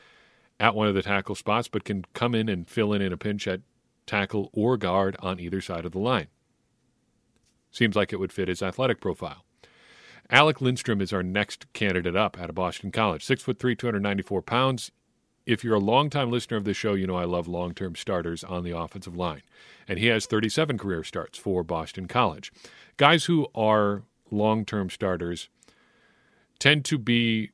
at 0.60 0.76
one 0.76 0.88
of 0.88 0.94
the 0.94 1.02
tackle 1.02 1.36
spots, 1.36 1.68
but 1.68 1.84
can 1.84 2.06
come 2.14 2.36
in 2.36 2.48
and 2.48 2.70
fill 2.70 2.94
in 2.94 3.02
in 3.02 3.12
a 3.12 3.18
pinch 3.18 3.48
at 3.48 3.62
tackle 4.06 4.50
or 4.54 4.78
guard 4.78 5.18
on 5.20 5.40
either 5.40 5.60
side 5.60 5.86
of 5.86 5.92
the 5.92 6.00
line. 6.00 6.28
Seems 7.72 7.96
like 7.96 8.14
it 8.14 8.20
would 8.20 8.34
fit 8.34 8.48
his 8.48 8.62
athletic 8.62 9.02
profile. 9.02 9.44
Alec 10.30 10.62
Lindstrom 10.62 11.02
is 11.02 11.12
our 11.12 11.24
next 11.24 11.72
candidate 11.74 12.16
up 12.16 12.40
out 12.40 12.50
of 12.50 12.56
Boston 12.56 12.92
College. 12.92 13.24
Six 13.24 13.42
foot 13.42 13.60
three, 13.60 13.76
294 13.76 14.42
pounds. 14.42 14.92
If 15.46 15.64
you're 15.64 15.76
a 15.76 15.80
longtime 15.80 16.30
listener 16.30 16.58
of 16.58 16.64
the 16.64 16.74
show, 16.74 16.94
you 16.94 17.08
know 17.08 17.16
I 17.16 17.26
love 17.26 17.48
long 17.48 17.74
term 17.74 17.96
starters 17.96 18.44
on 18.44 18.64
the 18.64 18.78
offensive 18.78 19.16
line. 19.16 19.42
And 19.88 20.00
he 20.00 20.08
has 20.08 20.26
37 20.26 20.78
career 20.78 21.04
starts 21.04 21.38
for 21.38 21.64
Boston 21.64 22.08
College. 22.08 22.52
Guys 22.98 23.26
who 23.26 23.48
are 23.56 24.04
long 24.32 24.66
term 24.66 24.90
starters 24.90 25.50
tend 26.60 26.86
to 26.86 26.98
be 26.98 27.52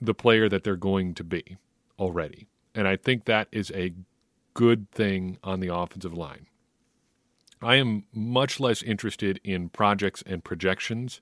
the 0.00 0.14
player 0.14 0.48
that 0.48 0.64
they're 0.64 0.76
going 0.76 1.14
to 1.14 1.24
be 1.24 1.56
already. 1.98 2.46
And 2.74 2.88
I 2.88 2.96
think 2.96 3.24
that 3.24 3.48
is 3.52 3.70
a 3.72 3.92
good 4.54 4.90
thing 4.90 5.38
on 5.42 5.60
the 5.60 5.74
offensive 5.74 6.14
line. 6.14 6.46
I 7.62 7.76
am 7.76 8.04
much 8.12 8.58
less 8.58 8.82
interested 8.82 9.40
in 9.44 9.68
projects 9.68 10.22
and 10.24 10.42
projections 10.42 11.20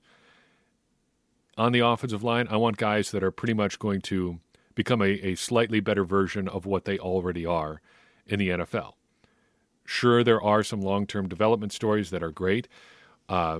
on 1.57 1.73
the 1.73 1.81
offensive 1.81 2.23
line. 2.23 2.47
I 2.49 2.55
want 2.55 2.77
guys 2.77 3.11
that 3.11 3.23
are 3.23 3.31
pretty 3.31 3.53
much 3.53 3.77
going 3.77 4.01
to 4.01 4.39
become 4.73 5.01
a, 5.01 5.09
a 5.25 5.35
slightly 5.35 5.81
better 5.81 6.05
version 6.05 6.47
of 6.47 6.65
what 6.65 6.85
they 6.85 6.97
already 6.97 7.45
are 7.45 7.81
in 8.25 8.39
the 8.39 8.49
NFL. 8.49 8.93
Sure, 9.83 10.23
there 10.23 10.41
are 10.41 10.63
some 10.63 10.81
long 10.81 11.05
term 11.05 11.27
development 11.27 11.73
stories 11.73 12.11
that 12.11 12.23
are 12.23 12.31
great. 12.31 12.67
Uh, 13.27 13.59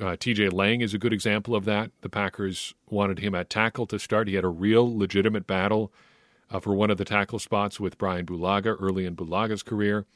uh, 0.00 0.16
TJ 0.16 0.52
Lang 0.52 0.80
is 0.80 0.94
a 0.94 0.98
good 0.98 1.12
example 1.12 1.54
of 1.54 1.64
that. 1.66 1.90
The 2.00 2.08
Packers 2.08 2.74
wanted 2.88 3.18
him 3.18 3.34
at 3.34 3.50
tackle 3.50 3.86
to 3.86 3.98
start. 3.98 4.28
He 4.28 4.34
had 4.34 4.44
a 4.44 4.48
real 4.48 4.96
legitimate 4.96 5.46
battle 5.46 5.92
uh, 6.50 6.60
for 6.60 6.74
one 6.74 6.90
of 6.90 6.96
the 6.96 7.04
tackle 7.04 7.38
spots 7.38 7.78
with 7.78 7.98
Brian 7.98 8.26
Bulaga 8.26 8.76
early 8.80 9.04
in 9.04 9.16
Bulaga's 9.16 9.62
career. 9.62 10.06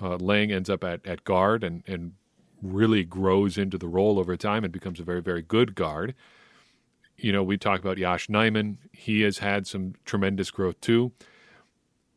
Uh, 0.00 0.16
Lang 0.16 0.52
ends 0.52 0.68
up 0.68 0.84
at, 0.84 1.06
at 1.06 1.24
guard 1.24 1.62
and, 1.62 1.82
and 1.86 2.12
really 2.60 3.04
grows 3.04 3.56
into 3.56 3.78
the 3.78 3.88
role 3.88 4.18
over 4.18 4.36
time 4.36 4.64
and 4.64 4.72
becomes 4.72 5.00
a 5.00 5.04
very, 5.04 5.22
very 5.22 5.42
good 5.42 5.74
guard. 5.74 6.14
You 7.16 7.32
know, 7.32 7.42
we 7.42 7.56
talk 7.56 7.80
about 7.80 7.98
Yosh 7.98 8.26
Nijman. 8.28 8.78
He 8.92 9.20
has 9.22 9.38
had 9.38 9.66
some 9.66 9.94
tremendous 10.04 10.50
growth 10.50 10.80
too. 10.80 11.12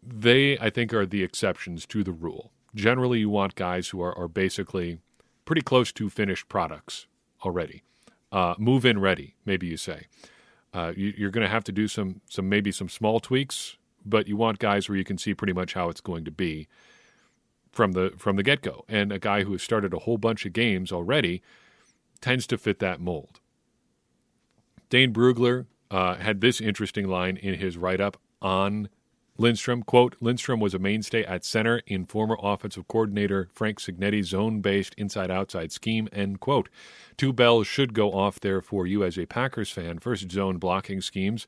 They, 0.01 0.57
I 0.57 0.69
think, 0.69 0.93
are 0.93 1.05
the 1.05 1.23
exceptions 1.23 1.85
to 1.87 2.03
the 2.03 2.11
rule. 2.11 2.51
Generally, 2.73 3.19
you 3.19 3.29
want 3.29 3.55
guys 3.55 3.89
who 3.89 4.01
are, 4.01 4.17
are 4.17 4.27
basically 4.27 4.99
pretty 5.47 5.63
close 5.63 5.91
to 5.93 6.09
finished 6.09 6.47
products 6.47 7.07
already. 7.43 7.81
Uh, 8.31 8.53
move 8.59 8.85
in 8.85 8.99
ready, 8.99 9.33
maybe 9.45 9.65
you 9.65 9.77
say. 9.77 10.05
Uh, 10.73 10.91
you, 10.95 11.25
are 11.25 11.31
going 11.31 11.45
to 11.45 11.49
have 11.49 11.63
to 11.63 11.71
do 11.71 11.87
some, 11.87 12.21
some 12.29 12.47
maybe 12.47 12.71
some 12.71 12.89
small 12.89 13.19
tweaks, 13.19 13.77
but 14.05 14.27
you 14.27 14.35
want 14.35 14.59
guys 14.59 14.87
where 14.87 14.97
you 14.97 15.05
can 15.05 15.17
see 15.17 15.33
pretty 15.33 15.53
much 15.53 15.73
how 15.73 15.89
it's 15.89 16.01
going 16.01 16.25
to 16.25 16.31
be 16.31 16.67
from 17.71 17.93
the 17.93 18.11
from 18.17 18.35
the 18.35 18.43
get 18.43 18.61
go. 18.61 18.83
And 18.89 19.11
a 19.11 19.19
guy 19.19 19.43
who 19.43 19.53
has 19.53 19.63
started 19.63 19.93
a 19.93 19.99
whole 19.99 20.17
bunch 20.17 20.45
of 20.45 20.53
games 20.53 20.91
already 20.91 21.41
tends 22.19 22.45
to 22.47 22.57
fit 22.57 22.79
that 22.79 22.99
mold. 22.99 23.39
Dane 24.89 25.13
Brugler 25.13 25.65
uh, 25.89 26.15
had 26.15 26.41
this 26.41 26.59
interesting 26.59 27.07
line 27.07 27.37
in 27.37 27.55
his 27.55 27.77
write 27.77 28.01
up 28.01 28.17
on 28.41 28.89
Lindstrom, 29.39 29.83
quote, 29.83 30.15
Lindstrom 30.19 30.59
was 30.59 30.73
a 30.73 30.79
mainstay 30.79 31.23
at 31.23 31.45
center 31.45 31.81
in 31.85 32.05
former 32.05 32.37
offensive 32.41 32.87
coordinator 32.87 33.49
Frank 33.53 33.79
Cignetti's 33.79 34.29
zone 34.29 34.61
based 34.61 34.95
inside 34.97 35.29
outside 35.29 35.71
scheme, 35.71 36.09
end 36.11 36.39
quote. 36.39 36.69
Two 37.17 37.31
bells 37.31 37.67
should 37.67 37.93
go 37.93 38.11
off 38.13 38.39
there 38.39 38.61
for 38.61 38.87
you 38.87 39.03
as 39.03 39.17
a 39.17 39.27
Packers 39.27 39.69
fan. 39.69 39.99
First, 39.99 40.31
zone 40.31 40.57
blocking 40.57 41.01
schemes. 41.01 41.45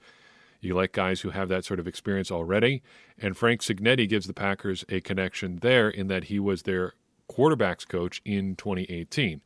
You 0.62 0.76
like 0.76 0.92
guys 0.92 1.22
who 1.22 1.32
have 1.32 1.50
that 1.50 1.66
sort 1.66 1.80
of 1.80 1.88
experience 1.88 2.30
already. 2.30 2.84
And 3.18 3.36
Frank 3.36 3.62
Cignetti 3.62 4.08
gives 4.08 4.28
the 4.28 4.34
Packers 4.34 4.86
a 4.90 5.02
connection 5.02 5.58
there 5.58 5.90
in 5.90 6.08
that 6.08 6.26
he 6.26 6.40
was 6.40 6.64
their 6.64 6.94
quarterbacks 7.30 7.88
coach 7.88 8.22
in 8.24 8.56
2018. 8.56 9.42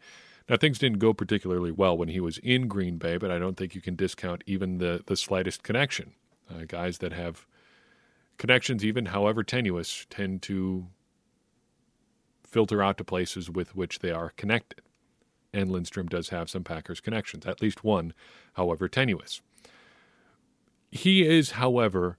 Now, 0.49 0.57
things 0.57 0.79
didn't 0.79 0.99
go 0.99 1.13
particularly 1.13 1.71
well 1.71 1.97
when 1.97 2.09
he 2.09 2.19
was 2.19 2.39
in 2.39 2.67
Green 2.67 2.97
Bay, 2.97 3.15
but 3.15 3.31
I 3.31 3.39
don't 3.39 3.55
think 3.55 3.75
you 3.75 3.81
can 3.81 3.95
discount 3.95 4.43
even 4.45 4.79
the, 4.79 5.01
the 5.05 5.15
slightest 5.15 5.63
connection. 5.63 6.13
Uh, 6.49 6.65
guys 6.67 6.97
that 6.97 7.13
have 7.13 7.45
Connections, 8.37 8.83
even 8.83 9.07
however 9.07 9.43
tenuous, 9.43 10.05
tend 10.09 10.41
to 10.43 10.87
filter 12.43 12.83
out 12.83 12.97
to 12.97 13.03
places 13.03 13.49
with 13.49 13.75
which 13.75 13.99
they 13.99 14.11
are 14.11 14.31
connected. 14.37 14.81
And 15.53 15.71
Lindstrom 15.71 16.07
does 16.07 16.29
have 16.29 16.49
some 16.49 16.63
Packers 16.63 16.99
connections, 16.99 17.45
at 17.45 17.61
least 17.61 17.83
one, 17.83 18.13
however 18.53 18.87
tenuous. 18.87 19.41
He 20.91 21.25
is, 21.27 21.51
however, 21.51 22.17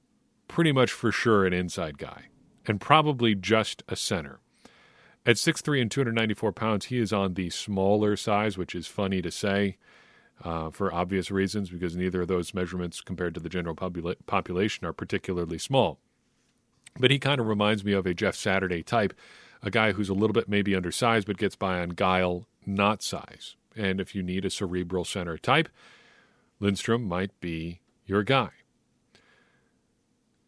pretty 0.48 0.72
much 0.72 0.90
for 0.92 1.12
sure 1.12 1.46
an 1.46 1.52
inside 1.52 1.98
guy, 1.98 2.26
and 2.66 2.80
probably 2.80 3.34
just 3.34 3.82
a 3.88 3.96
center. 3.96 4.40
At 5.26 5.36
6'3 5.36 5.80
and 5.80 5.90
294 5.90 6.52
pounds, 6.52 6.86
he 6.86 6.98
is 6.98 7.12
on 7.12 7.34
the 7.34 7.50
smaller 7.50 8.16
size, 8.16 8.58
which 8.58 8.74
is 8.74 8.86
funny 8.86 9.22
to 9.22 9.30
say 9.30 9.78
uh, 10.42 10.70
for 10.70 10.92
obvious 10.92 11.30
reasons, 11.30 11.70
because 11.70 11.96
neither 11.96 12.22
of 12.22 12.28
those 12.28 12.52
measurements 12.52 13.00
compared 13.00 13.34
to 13.34 13.40
the 13.40 13.48
general 13.48 13.74
popula- 13.74 14.16
population 14.26 14.84
are 14.84 14.92
particularly 14.92 15.58
small. 15.58 15.98
But 16.98 17.10
he 17.10 17.18
kind 17.18 17.40
of 17.40 17.48
reminds 17.48 17.84
me 17.84 17.92
of 17.92 18.06
a 18.06 18.14
Jeff 18.14 18.36
Saturday 18.36 18.82
type, 18.82 19.14
a 19.62 19.70
guy 19.70 19.92
who's 19.92 20.08
a 20.08 20.14
little 20.14 20.32
bit 20.32 20.48
maybe 20.48 20.76
undersized 20.76 21.26
but 21.26 21.38
gets 21.38 21.56
by 21.56 21.80
on 21.80 21.90
guile, 21.90 22.46
not 22.64 23.02
size. 23.02 23.56
And 23.76 24.00
if 24.00 24.14
you 24.14 24.22
need 24.22 24.44
a 24.44 24.50
cerebral 24.50 25.04
center 25.04 25.36
type, 25.36 25.68
Lindstrom 26.60 27.04
might 27.04 27.38
be 27.40 27.80
your 28.06 28.22
guy. 28.22 28.50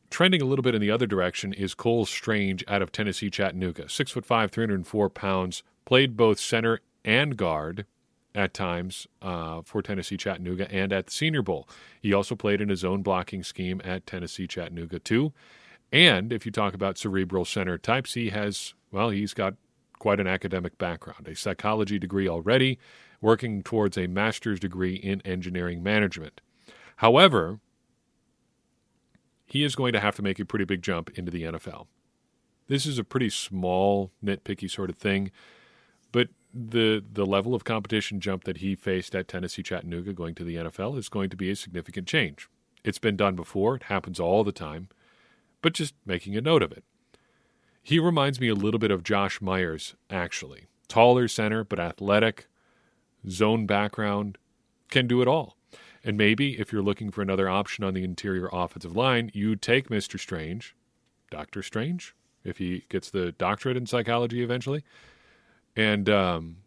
Trending 0.08 0.40
a 0.40 0.44
little 0.44 0.62
bit 0.62 0.74
in 0.74 0.80
the 0.80 0.90
other 0.90 1.06
direction 1.06 1.52
is 1.52 1.74
Cole 1.74 2.06
Strange 2.06 2.64
out 2.68 2.80
of 2.80 2.92
Tennessee 2.92 3.28
Chattanooga. 3.28 3.88
Six 3.88 4.12
foot 4.12 4.24
five, 4.24 4.52
304 4.52 5.10
pounds, 5.10 5.62
played 5.84 6.16
both 6.16 6.38
center 6.38 6.80
and 7.04 7.36
guard 7.36 7.86
at 8.34 8.54
times 8.54 9.06
uh, 9.20 9.62
for 9.62 9.82
Tennessee 9.82 10.16
Chattanooga 10.16 10.70
and 10.70 10.92
at 10.92 11.06
the 11.06 11.12
Senior 11.12 11.42
Bowl. 11.42 11.68
He 12.00 12.12
also 12.12 12.36
played 12.36 12.60
in 12.60 12.68
his 12.68 12.84
own 12.84 13.02
blocking 13.02 13.42
scheme 13.42 13.80
at 13.84 14.06
Tennessee 14.06 14.46
Chattanooga, 14.46 15.00
too. 15.00 15.32
And 15.92 16.32
if 16.32 16.44
you 16.44 16.52
talk 16.52 16.74
about 16.74 16.98
cerebral 16.98 17.44
center 17.44 17.78
types, 17.78 18.14
he 18.14 18.30
has, 18.30 18.74
well, 18.90 19.10
he's 19.10 19.34
got 19.34 19.54
quite 19.98 20.20
an 20.20 20.26
academic 20.26 20.78
background, 20.78 21.28
a 21.28 21.36
psychology 21.36 21.98
degree 21.98 22.28
already, 22.28 22.78
working 23.20 23.62
towards 23.62 23.96
a 23.96 24.06
master's 24.06 24.60
degree 24.60 24.94
in 24.94 25.22
engineering 25.22 25.82
management. 25.82 26.40
However, 26.96 27.60
he 29.46 29.62
is 29.62 29.76
going 29.76 29.92
to 29.92 30.00
have 30.00 30.16
to 30.16 30.22
make 30.22 30.38
a 30.38 30.44
pretty 30.44 30.64
big 30.64 30.82
jump 30.82 31.10
into 31.16 31.30
the 31.30 31.44
NFL. 31.44 31.86
This 32.68 32.84
is 32.84 32.98
a 32.98 33.04
pretty 33.04 33.30
small, 33.30 34.10
nitpicky 34.24 34.68
sort 34.70 34.90
of 34.90 34.96
thing, 34.96 35.30
but 36.10 36.28
the 36.52 37.04
the 37.12 37.26
level 37.26 37.54
of 37.54 37.64
competition 37.64 38.18
jump 38.18 38.44
that 38.44 38.58
he 38.58 38.74
faced 38.74 39.14
at 39.14 39.28
Tennessee 39.28 39.62
Chattanooga 39.62 40.12
going 40.12 40.34
to 40.36 40.44
the 40.44 40.56
NFL 40.56 40.98
is 40.98 41.08
going 41.08 41.30
to 41.30 41.36
be 41.36 41.50
a 41.50 41.56
significant 41.56 42.08
change. 42.08 42.48
It's 42.82 42.98
been 42.98 43.16
done 43.16 43.36
before, 43.36 43.76
it 43.76 43.84
happens 43.84 44.18
all 44.18 44.42
the 44.42 44.52
time 44.52 44.88
but 45.62 45.74
just 45.74 45.94
making 46.04 46.36
a 46.36 46.40
note 46.40 46.62
of 46.62 46.72
it. 46.72 46.84
He 47.82 47.98
reminds 47.98 48.40
me 48.40 48.48
a 48.48 48.54
little 48.54 48.80
bit 48.80 48.90
of 48.90 49.04
Josh 49.04 49.40
Myers, 49.40 49.94
actually. 50.10 50.66
Taller 50.88 51.28
center, 51.28 51.62
but 51.62 51.78
athletic, 51.78 52.48
zone 53.28 53.66
background, 53.66 54.38
can 54.90 55.06
do 55.06 55.22
it 55.22 55.28
all. 55.28 55.56
And 56.02 56.16
maybe 56.16 56.58
if 56.58 56.72
you're 56.72 56.82
looking 56.82 57.10
for 57.10 57.22
another 57.22 57.48
option 57.48 57.84
on 57.84 57.94
the 57.94 58.04
interior 58.04 58.48
offensive 58.52 58.94
line, 58.94 59.30
you 59.34 59.56
take 59.56 59.88
Mr. 59.88 60.18
Strange, 60.18 60.74
Dr. 61.30 61.62
Strange, 61.62 62.14
if 62.44 62.58
he 62.58 62.84
gets 62.88 63.10
the 63.10 63.32
doctorate 63.32 63.76
in 63.76 63.86
psychology 63.86 64.42
eventually, 64.42 64.84
and 65.74 66.08
um, 66.08 66.58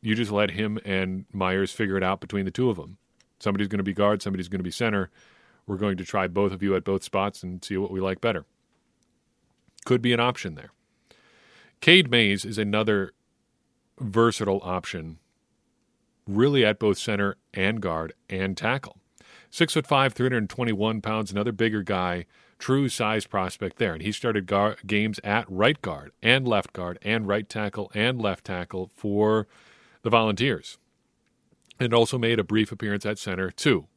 you 0.00 0.14
just 0.14 0.32
let 0.32 0.50
him 0.50 0.78
and 0.84 1.24
Myers 1.32 1.72
figure 1.72 1.96
it 1.96 2.02
out 2.02 2.20
between 2.20 2.44
the 2.44 2.50
two 2.50 2.70
of 2.70 2.76
them. 2.76 2.98
Somebody's 3.38 3.68
going 3.68 3.78
to 3.78 3.84
be 3.84 3.94
guard, 3.94 4.20
somebody's 4.20 4.48
going 4.48 4.58
to 4.60 4.64
be 4.64 4.70
center, 4.70 5.10
we're 5.66 5.76
going 5.76 5.96
to 5.96 6.04
try 6.04 6.26
both 6.26 6.52
of 6.52 6.62
you 6.62 6.74
at 6.74 6.84
both 6.84 7.02
spots 7.02 7.42
and 7.42 7.64
see 7.64 7.76
what 7.76 7.90
we 7.90 8.00
like 8.00 8.20
better. 8.20 8.44
Could 9.84 10.02
be 10.02 10.12
an 10.12 10.20
option 10.20 10.54
there. 10.54 10.70
Cade 11.80 12.10
Mays 12.10 12.44
is 12.44 12.58
another 12.58 13.12
versatile 13.98 14.60
option, 14.62 15.18
really 16.26 16.64
at 16.64 16.78
both 16.78 16.98
center 16.98 17.36
and 17.52 17.80
guard 17.80 18.12
and 18.28 18.56
tackle. 18.56 18.98
Six 19.50 19.74
foot 19.74 19.86
five, 19.86 20.12
321 20.14 21.00
pounds, 21.02 21.30
another 21.30 21.52
bigger 21.52 21.82
guy, 21.82 22.26
true 22.58 22.88
size 22.88 23.26
prospect 23.26 23.78
there. 23.78 23.92
And 23.92 24.02
he 24.02 24.12
started 24.12 24.46
gar- 24.46 24.76
games 24.86 25.20
at 25.24 25.44
right 25.50 25.80
guard 25.82 26.12
and 26.22 26.46
left 26.46 26.72
guard 26.72 26.98
and 27.02 27.26
right 27.26 27.48
tackle 27.48 27.90
and 27.94 28.20
left 28.20 28.44
tackle 28.44 28.90
for 28.94 29.48
the 30.02 30.10
Volunteers. 30.10 30.78
And 31.80 31.92
also 31.92 32.16
made 32.16 32.38
a 32.38 32.44
brief 32.44 32.70
appearance 32.70 33.04
at 33.04 33.18
center, 33.18 33.50
too. 33.50 33.88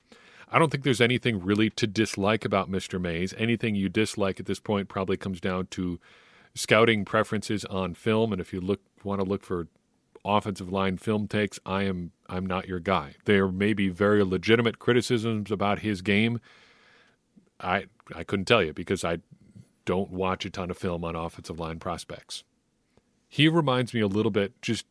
I 0.50 0.60
don't 0.60 0.72
think 0.72 0.84
there's 0.84 1.02
anything 1.02 1.44
really 1.44 1.70
to 1.72 1.88
dislike 1.88 2.46
about 2.46 2.72
Mr. 2.72 3.02
Mays. 3.02 3.34
Anything 3.38 3.76
you 3.76 3.90
dislike 3.90 4.40
at 4.40 4.46
this 4.46 4.60
point 4.60 4.90
probably 4.90 5.18
comes 5.18 5.42
down 5.42 5.68
to 5.72 6.00
scouting 6.54 7.04
preferences 7.06 7.66
on 7.66 7.94
film. 7.94 8.32
And 8.32 8.40
if 8.40 8.54
you 8.54 8.62
look 8.62 8.82
want 9.04 9.22
to 9.22 9.26
look 9.26 9.44
for 9.44 9.68
offensive 10.24 10.72
line 10.72 10.98
film 10.98 11.28
takes, 11.28 11.60
I 11.66 11.84
am 11.84 12.12
I'm 12.28 12.46
not 12.46 12.68
your 12.68 12.80
guy. 12.80 13.16
There 13.26 13.48
may 13.48 13.74
be 13.74 13.90
very 13.90 14.24
legitimate 14.24 14.80
criticisms 14.80 15.52
about 15.52 15.80
his 15.80 16.02
game. 16.02 16.40
I 17.60 17.86
I 18.16 18.24
couldn't 18.24 18.46
tell 18.46 18.64
you 18.64 18.74
because 18.74 19.04
I 19.04 19.20
don't 19.86 20.12
watch 20.12 20.46
a 20.46 20.50
ton 20.50 20.72
of 20.72 20.78
film 20.78 21.04
on 21.04 21.16
offensive 21.16 21.60
line 21.60 21.80
prospects. 21.80 22.44
He 23.30 23.48
reminds 23.48 23.94
me 23.94 24.00
a 24.00 24.08
little 24.08 24.32
bit, 24.32 24.60
just 24.62 24.86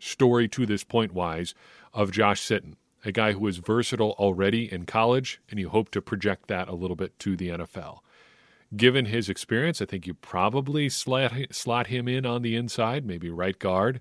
story 0.00 0.48
to 0.48 0.66
this 0.66 0.84
point 0.84 1.12
wise 1.12 1.54
of 1.92 2.10
Josh 2.10 2.40
Sitton, 2.40 2.74
a 3.04 3.12
guy 3.12 3.32
who 3.32 3.40
was 3.40 3.58
versatile 3.58 4.14
already 4.18 4.70
in 4.72 4.84
college, 4.84 5.40
and 5.50 5.58
you 5.58 5.68
hope 5.68 5.90
to 5.90 6.02
project 6.02 6.48
that 6.48 6.68
a 6.68 6.74
little 6.74 6.96
bit 6.96 7.18
to 7.20 7.36
the 7.36 7.48
NFL. 7.50 8.00
Given 8.76 9.06
his 9.06 9.28
experience, 9.28 9.80
I 9.80 9.86
think 9.86 10.06
you 10.06 10.14
probably 10.14 10.88
slot, 10.88 11.32
slot 11.50 11.86
him 11.86 12.08
in 12.08 12.26
on 12.26 12.42
the 12.42 12.54
inside, 12.54 13.06
maybe 13.06 13.30
right 13.30 13.58
guard, 13.58 14.00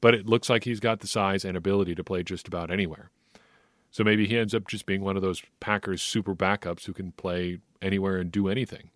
but 0.00 0.14
it 0.14 0.26
looks 0.26 0.48
like 0.48 0.64
he's 0.64 0.80
got 0.80 1.00
the 1.00 1.06
size 1.06 1.44
and 1.44 1.56
ability 1.56 1.94
to 1.94 2.04
play 2.04 2.22
just 2.22 2.48
about 2.48 2.70
anywhere. 2.70 3.10
So 3.90 4.04
maybe 4.04 4.26
he 4.26 4.38
ends 4.38 4.54
up 4.54 4.66
just 4.66 4.86
being 4.86 5.02
one 5.02 5.16
of 5.16 5.22
those 5.22 5.42
Packers 5.60 6.02
super 6.02 6.34
backups 6.34 6.84
who 6.84 6.92
can 6.92 7.12
play 7.12 7.58
anywhere 7.80 8.18
and 8.18 8.30
do 8.30 8.48
anything. 8.48 8.90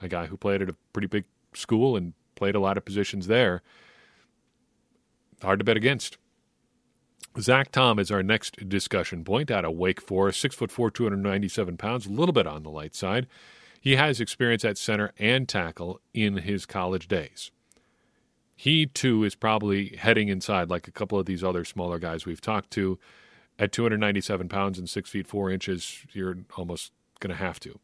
A 0.00 0.08
guy 0.08 0.26
who 0.26 0.36
played 0.36 0.62
at 0.62 0.68
a 0.68 0.76
pretty 0.92 1.08
big 1.08 1.24
school 1.54 1.96
and 1.96 2.12
played 2.34 2.54
a 2.54 2.60
lot 2.60 2.76
of 2.76 2.84
positions 2.84 3.26
there. 3.26 3.62
Hard 5.42 5.58
to 5.58 5.64
bet 5.64 5.76
against. 5.76 6.18
Zach 7.40 7.72
Tom 7.72 7.98
is 7.98 8.10
our 8.10 8.22
next 8.22 8.68
discussion 8.68 9.24
point 9.24 9.50
out 9.50 9.64
of 9.64 9.72
Wake 9.74 10.00
Forest, 10.00 10.40
six 10.40 10.54
foot 10.54 10.70
four, 10.70 10.90
297 10.90 11.76
pounds, 11.76 12.06
a 12.06 12.10
little 12.10 12.32
bit 12.32 12.46
on 12.46 12.62
the 12.62 12.70
light 12.70 12.94
side. 12.94 13.26
He 13.80 13.96
has 13.96 14.20
experience 14.20 14.64
at 14.64 14.78
center 14.78 15.12
and 15.18 15.48
tackle 15.48 16.00
in 16.14 16.38
his 16.38 16.66
college 16.66 17.08
days. 17.08 17.50
He 18.54 18.86
too 18.86 19.24
is 19.24 19.34
probably 19.34 19.96
heading 19.96 20.28
inside 20.28 20.70
like 20.70 20.86
a 20.86 20.92
couple 20.92 21.18
of 21.18 21.26
these 21.26 21.42
other 21.42 21.64
smaller 21.64 21.98
guys 21.98 22.26
we've 22.26 22.40
talked 22.40 22.70
to. 22.72 22.98
At 23.58 23.72
297 23.72 24.48
pounds 24.48 24.78
and 24.78 24.88
six 24.88 25.10
feet 25.10 25.26
four 25.26 25.50
inches, 25.50 26.04
you're 26.12 26.38
almost 26.56 26.92
going 27.20 27.30
to 27.30 27.42
have 27.42 27.58
to. 27.60 27.78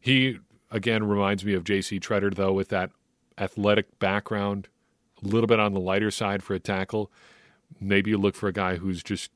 He 0.00 0.38
again 0.70 1.04
reminds 1.04 1.44
me 1.44 1.54
of 1.54 1.64
J.C. 1.64 2.00
Tretter 2.00 2.34
though, 2.34 2.52
with 2.52 2.68
that 2.68 2.90
athletic 3.38 3.98
background, 3.98 4.68
a 5.24 5.28
little 5.28 5.46
bit 5.46 5.60
on 5.60 5.74
the 5.74 5.80
lighter 5.80 6.10
side 6.10 6.42
for 6.42 6.54
a 6.54 6.60
tackle. 6.60 7.10
Maybe 7.78 8.10
you 8.10 8.18
look 8.18 8.34
for 8.34 8.48
a 8.48 8.52
guy 8.52 8.76
who's 8.76 9.02
just 9.02 9.30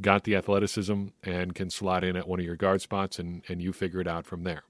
got 0.00 0.24
the 0.24 0.34
athleticism 0.34 1.06
and 1.22 1.54
can 1.54 1.70
slot 1.70 2.04
in 2.04 2.16
at 2.16 2.26
one 2.26 2.40
of 2.40 2.46
your 2.46 2.56
guard 2.56 2.80
spots, 2.80 3.18
and, 3.18 3.42
and 3.48 3.60
you 3.62 3.72
figure 3.72 4.00
it 4.00 4.06
out 4.06 4.26
from 4.26 4.44
there. 4.44 4.62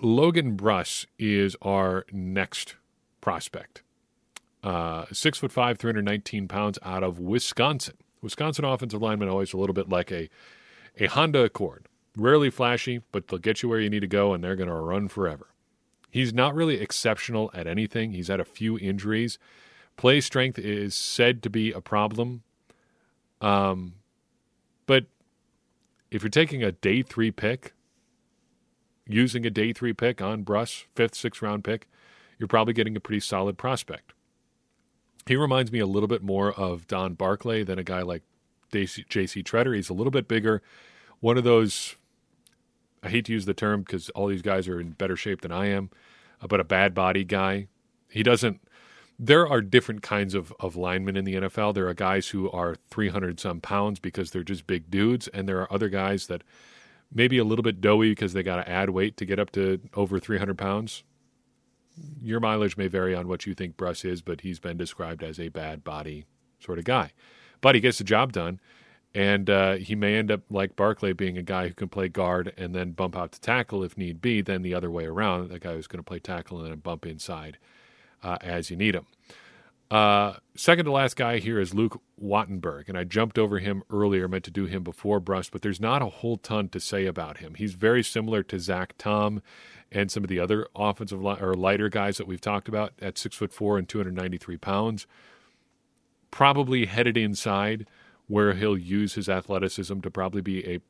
Logan 0.00 0.56
Bruss 0.56 1.06
is 1.18 1.56
our 1.60 2.06
next 2.12 2.76
prospect. 3.20 3.82
Uh, 4.62 5.06
six 5.12 5.38
foot 5.38 5.52
five, 5.52 5.78
319 5.78 6.48
pounds 6.48 6.78
out 6.82 7.02
of 7.02 7.18
Wisconsin. 7.18 7.96
Wisconsin 8.22 8.64
offensive 8.64 9.02
linemen 9.02 9.28
always 9.28 9.52
a 9.52 9.56
little 9.56 9.74
bit 9.74 9.88
like 9.88 10.10
a, 10.10 10.28
a 10.98 11.06
Honda 11.06 11.44
Accord. 11.44 11.86
Rarely 12.16 12.50
flashy, 12.50 13.02
but 13.12 13.28
they'll 13.28 13.38
get 13.38 13.62
you 13.62 13.68
where 13.68 13.80
you 13.80 13.90
need 13.90 14.00
to 14.00 14.08
go, 14.08 14.32
and 14.32 14.42
they're 14.42 14.56
going 14.56 14.68
to 14.68 14.74
run 14.74 15.08
forever. 15.08 15.48
He's 16.10 16.32
not 16.32 16.54
really 16.54 16.80
exceptional 16.80 17.50
at 17.54 17.66
anything. 17.66 18.12
He's 18.12 18.28
had 18.28 18.40
a 18.40 18.44
few 18.44 18.78
injuries. 18.78 19.38
Play 19.98 20.22
strength 20.22 20.58
is 20.58 20.94
said 20.94 21.42
to 21.42 21.50
be 21.50 21.72
a 21.72 21.80
problem. 21.82 22.42
Um, 23.42 23.96
but 24.86 25.06
if 26.10 26.22
you're 26.22 26.30
taking 26.30 26.62
a 26.62 26.72
day 26.72 27.02
three 27.02 27.30
pick, 27.30 27.74
using 29.06 29.44
a 29.44 29.50
day 29.50 29.72
three 29.72 29.92
pick 29.92 30.22
on 30.22 30.44
Bruss, 30.44 30.84
fifth, 30.94 31.14
sixth 31.14 31.42
round 31.42 31.64
pick, 31.64 31.88
you're 32.38 32.48
probably 32.48 32.72
getting 32.72 32.96
a 32.96 33.00
pretty 33.00 33.20
solid 33.20 33.58
prospect. 33.58 34.12
He 35.26 35.36
reminds 35.36 35.70
me 35.70 35.80
a 35.80 35.86
little 35.86 36.06
bit 36.06 36.22
more 36.22 36.52
of 36.52 36.86
Don 36.86 37.14
Barclay 37.14 37.64
than 37.64 37.78
a 37.78 37.84
guy 37.84 38.00
like 38.02 38.22
J.C. 38.72 39.42
Tretter. 39.42 39.74
He's 39.74 39.90
a 39.90 39.94
little 39.94 40.10
bit 40.10 40.28
bigger. 40.28 40.62
One 41.20 41.36
of 41.36 41.44
those 41.44 41.96
I 43.02 43.08
hate 43.08 43.24
to 43.26 43.32
use 43.32 43.46
the 43.46 43.54
term 43.54 43.82
because 43.82 44.10
all 44.10 44.28
these 44.28 44.42
guys 44.42 44.68
are 44.68 44.80
in 44.80 44.90
better 44.90 45.16
shape 45.16 45.40
than 45.40 45.52
I 45.52 45.66
am, 45.66 45.90
uh, 46.40 46.46
but 46.46 46.60
a 46.60 46.64
bad 46.64 46.94
body 46.94 47.24
guy. 47.24 47.66
He 48.08 48.22
doesn't. 48.22 48.60
There 49.18 49.48
are 49.48 49.60
different 49.60 50.02
kinds 50.02 50.34
of, 50.34 50.52
of 50.60 50.76
linemen 50.76 51.16
in 51.16 51.24
the 51.24 51.34
NFL. 51.34 51.74
There 51.74 51.88
are 51.88 51.94
guys 51.94 52.28
who 52.28 52.50
are 52.50 52.76
300 52.90 53.40
some 53.40 53.60
pounds 53.60 53.98
because 53.98 54.30
they're 54.30 54.44
just 54.44 54.66
big 54.66 54.90
dudes, 54.90 55.26
and 55.28 55.48
there 55.48 55.60
are 55.60 55.72
other 55.72 55.88
guys 55.88 56.28
that 56.28 56.44
maybe 57.12 57.38
a 57.38 57.44
little 57.44 57.62
bit 57.62 57.80
doughy 57.80 58.10
because 58.10 58.32
they 58.32 58.42
got 58.42 58.56
to 58.56 58.68
add 58.68 58.90
weight 58.90 59.16
to 59.16 59.24
get 59.24 59.38
up 59.38 59.50
to 59.52 59.80
over 59.94 60.20
300 60.20 60.56
pounds. 60.56 61.02
Your 62.22 62.38
mileage 62.38 62.76
may 62.76 62.86
vary 62.86 63.14
on 63.14 63.26
what 63.26 63.44
you 63.44 63.54
think 63.54 63.76
Bruss 63.76 64.04
is, 64.04 64.22
but 64.22 64.42
he's 64.42 64.60
been 64.60 64.76
described 64.76 65.22
as 65.24 65.40
a 65.40 65.48
bad 65.48 65.82
body 65.82 66.24
sort 66.60 66.78
of 66.78 66.84
guy. 66.84 67.12
But 67.60 67.74
he 67.74 67.80
gets 67.80 67.98
the 67.98 68.04
job 68.04 68.32
done 68.32 68.60
and 69.14 69.50
uh, 69.50 69.74
he 69.74 69.96
may 69.96 70.14
end 70.16 70.30
up 70.30 70.42
like 70.50 70.76
Barclay 70.76 71.12
being 71.12 71.38
a 71.38 71.42
guy 71.42 71.66
who 71.68 71.74
can 71.74 71.88
play 71.88 72.08
guard 72.08 72.52
and 72.56 72.74
then 72.74 72.92
bump 72.92 73.16
out 73.16 73.32
to 73.32 73.40
tackle 73.40 73.82
if 73.82 73.96
need 73.96 74.20
be. 74.20 74.42
Then 74.42 74.62
the 74.62 74.74
other 74.74 74.90
way 74.90 75.06
around, 75.06 75.48
the 75.48 75.58
guy 75.58 75.74
who's 75.74 75.88
going 75.88 75.98
to 75.98 76.04
play 76.04 76.20
tackle 76.20 76.60
and 76.60 76.70
then 76.70 76.78
bump 76.78 77.06
inside 77.06 77.58
uh, 78.22 78.38
as 78.40 78.70
you 78.70 78.76
need 78.76 78.94
him. 78.94 79.06
Uh, 79.90 80.34
second 80.54 80.84
to 80.84 80.92
last 80.92 81.16
guy 81.16 81.38
here 81.38 81.58
is 81.58 81.72
Luke 81.72 82.02
Wattenberg, 82.22 82.88
and 82.88 82.98
I 82.98 83.04
jumped 83.04 83.38
over 83.38 83.58
him 83.58 83.82
earlier, 83.90 84.28
meant 84.28 84.44
to 84.44 84.50
do 84.50 84.66
him 84.66 84.82
before 84.82 85.18
Bruss, 85.20 85.50
but 85.50 85.62
there's 85.62 85.80
not 85.80 86.02
a 86.02 86.06
whole 86.06 86.36
ton 86.36 86.68
to 86.70 86.80
say 86.80 87.06
about 87.06 87.38
him. 87.38 87.54
He's 87.54 87.72
very 87.72 88.02
similar 88.02 88.42
to 88.44 88.60
Zach 88.60 88.94
Tom 88.98 89.40
and 89.90 90.10
some 90.10 90.22
of 90.22 90.28
the 90.28 90.40
other 90.40 90.66
offensive 90.76 91.22
li- 91.22 91.38
or 91.40 91.54
lighter 91.54 91.88
guys 91.88 92.18
that 92.18 92.26
we've 92.26 92.40
talked 92.40 92.68
about 92.68 92.92
at 93.00 93.16
six 93.16 93.36
foot 93.36 93.52
four 93.52 93.78
and 93.78 93.88
293 93.88 94.58
pounds. 94.58 95.06
Probably 96.30 96.84
headed 96.84 97.16
inside 97.16 97.86
where 98.26 98.52
he'll 98.52 98.76
use 98.76 99.14
his 99.14 99.30
athleticism 99.30 100.00
to 100.00 100.10
probably 100.10 100.42
be 100.42 100.66
a 100.68 100.80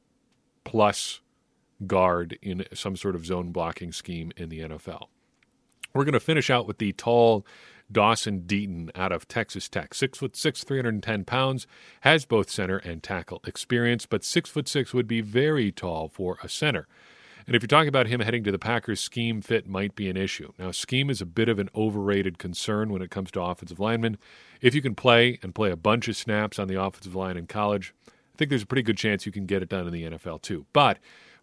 plus 0.64 1.20
guard 1.86 2.36
in 2.42 2.64
some 2.74 2.96
sort 2.96 3.14
of 3.14 3.24
zone 3.24 3.52
blocking 3.52 3.92
scheme 3.92 4.32
in 4.36 4.48
the 4.48 4.58
NFL. 4.58 5.06
We're 5.94 6.04
going 6.04 6.12
to 6.12 6.20
finish 6.20 6.50
out 6.50 6.66
with 6.66 6.78
the 6.78 6.92
tall 6.92 7.46
Dawson 7.90 8.42
Deaton 8.42 8.90
out 8.94 9.12
of 9.12 9.26
Texas 9.28 9.68
Tech. 9.68 9.94
Six 9.94 10.18
foot 10.18 10.36
six, 10.36 10.62
310 10.64 11.24
pounds, 11.24 11.66
has 12.02 12.24
both 12.24 12.50
center 12.50 12.76
and 12.78 13.02
tackle 13.02 13.40
experience, 13.46 14.06
but 14.06 14.24
six 14.24 14.50
foot 14.50 14.68
six 14.68 14.92
would 14.92 15.06
be 15.08 15.20
very 15.20 15.72
tall 15.72 16.08
for 16.08 16.38
a 16.42 16.48
center. 16.48 16.86
And 17.46 17.56
if 17.56 17.62
you're 17.62 17.68
talking 17.68 17.88
about 17.88 18.08
him 18.08 18.20
heading 18.20 18.44
to 18.44 18.52
the 18.52 18.58
Packers, 18.58 19.00
scheme 19.00 19.40
fit 19.40 19.66
might 19.66 19.94
be 19.94 20.10
an 20.10 20.18
issue. 20.18 20.52
Now, 20.58 20.70
scheme 20.70 21.08
is 21.08 21.22
a 21.22 21.26
bit 21.26 21.48
of 21.48 21.58
an 21.58 21.70
overrated 21.74 22.36
concern 22.36 22.92
when 22.92 23.00
it 23.00 23.10
comes 23.10 23.30
to 23.30 23.40
offensive 23.40 23.80
linemen. 23.80 24.18
If 24.60 24.74
you 24.74 24.82
can 24.82 24.94
play 24.94 25.38
and 25.42 25.54
play 25.54 25.70
a 25.70 25.76
bunch 25.76 26.08
of 26.08 26.16
snaps 26.16 26.58
on 26.58 26.68
the 26.68 26.78
offensive 26.78 27.14
line 27.14 27.38
in 27.38 27.46
college, 27.46 27.94
I 28.06 28.36
think 28.36 28.50
there's 28.50 28.64
a 28.64 28.66
pretty 28.66 28.82
good 28.82 28.98
chance 28.98 29.24
you 29.24 29.32
can 29.32 29.46
get 29.46 29.62
it 29.62 29.70
done 29.70 29.86
in 29.86 29.94
the 29.94 30.04
NFL 30.04 30.42
too. 30.42 30.66
But 30.74 30.98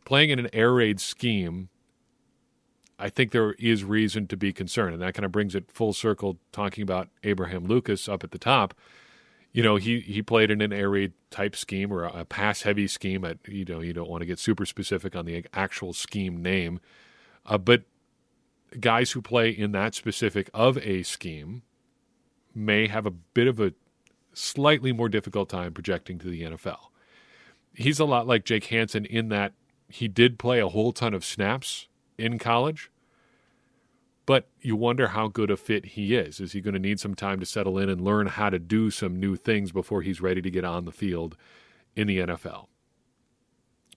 playing 0.05 0.29
in 0.29 0.38
an 0.38 0.49
air 0.53 0.73
raid 0.73 0.99
scheme, 0.99 1.69
I 2.97 3.10
think 3.10 3.31
there 3.31 3.53
is 3.53 3.84
reason 3.84 4.27
to 4.27 4.38
be 4.38 4.53
concerned. 4.53 4.93
And 4.93 5.01
that 5.01 5.13
kind 5.13 5.25
of 5.25 5.31
brings 5.31 5.55
it 5.55 5.71
full 5.71 5.93
circle 5.93 6.38
talking 6.51 6.81
about 6.81 7.10
Abraham 7.23 7.65
Lucas 7.65 8.08
up 8.08 8.23
at 8.23 8.31
the 8.31 8.39
top 8.39 8.73
you 9.55 9.63
know, 9.63 9.77
he 9.77 10.01
he 10.01 10.21
played 10.21 10.51
in 10.51 10.60
an 10.60 10.73
air 10.73 10.89
raid 10.89 11.13
type 11.31 11.55
scheme 11.55 11.89
or 11.89 12.03
a 12.03 12.25
pass 12.25 12.63
heavy 12.63 12.88
scheme. 12.88 13.23
At 13.23 13.38
you 13.47 13.63
know, 13.63 13.79
you 13.79 13.93
don't 13.93 14.10
want 14.10 14.19
to 14.19 14.25
get 14.25 14.38
super 14.38 14.65
specific 14.65 15.15
on 15.15 15.23
the 15.23 15.45
actual 15.53 15.93
scheme 15.93 16.43
name, 16.43 16.81
uh, 17.45 17.58
but 17.58 17.84
guys 18.81 19.12
who 19.12 19.21
play 19.21 19.49
in 19.49 19.71
that 19.71 19.95
specific 19.95 20.49
of 20.53 20.77
a 20.79 21.03
scheme 21.03 21.62
may 22.53 22.89
have 22.89 23.05
a 23.05 23.12
bit 23.12 23.47
of 23.47 23.62
a 23.62 23.71
slightly 24.34 24.91
more 24.91 25.08
difficult 25.08 25.47
time 25.47 25.73
projecting 25.73 26.19
to 26.19 26.27
the 26.27 26.41
NFL. 26.41 26.89
He's 27.73 28.01
a 28.01 28.05
lot 28.05 28.27
like 28.27 28.43
Jake 28.43 28.65
Hanson 28.65 29.05
in 29.05 29.29
that 29.29 29.53
he 29.88 30.10
did 30.10 30.38
play 30.38 30.60
a 30.60 30.67
whole 30.67 30.91
ton 30.91 31.13
of 31.13 31.23
snaps 31.23 31.88
in 32.17 32.39
college, 32.39 32.91
but 34.25 34.47
you 34.60 34.75
wonder 34.75 35.10
how 35.10 35.28
good 35.28 35.51
a 35.51 35.58
fit 35.58 35.86
he 35.86 36.15
is. 36.15 36.39
Is 36.39 36.54
he 36.54 36.62
going 36.62 36.73
to 36.73 36.80
need 36.80 36.99
some 36.99 37.15
time 37.15 37.39
to 37.39 37.45
settle 37.45 37.78
in 37.78 37.89
and 37.89 38.01
learn 38.01 38.28
how 38.28 38.49
to 38.49 38.60
do 38.60 38.89
some 38.89 39.19
new 39.19 39.36
things 39.36 39.71
before 39.71 40.01
he's 40.01 40.21
ready 40.21 40.41
to 40.41 40.49
get 40.49 40.65
on 40.65 40.86
the 40.86 40.91
field 40.91 41.38
in 41.95 42.08
the 42.08 42.19
NFL? 42.19 42.67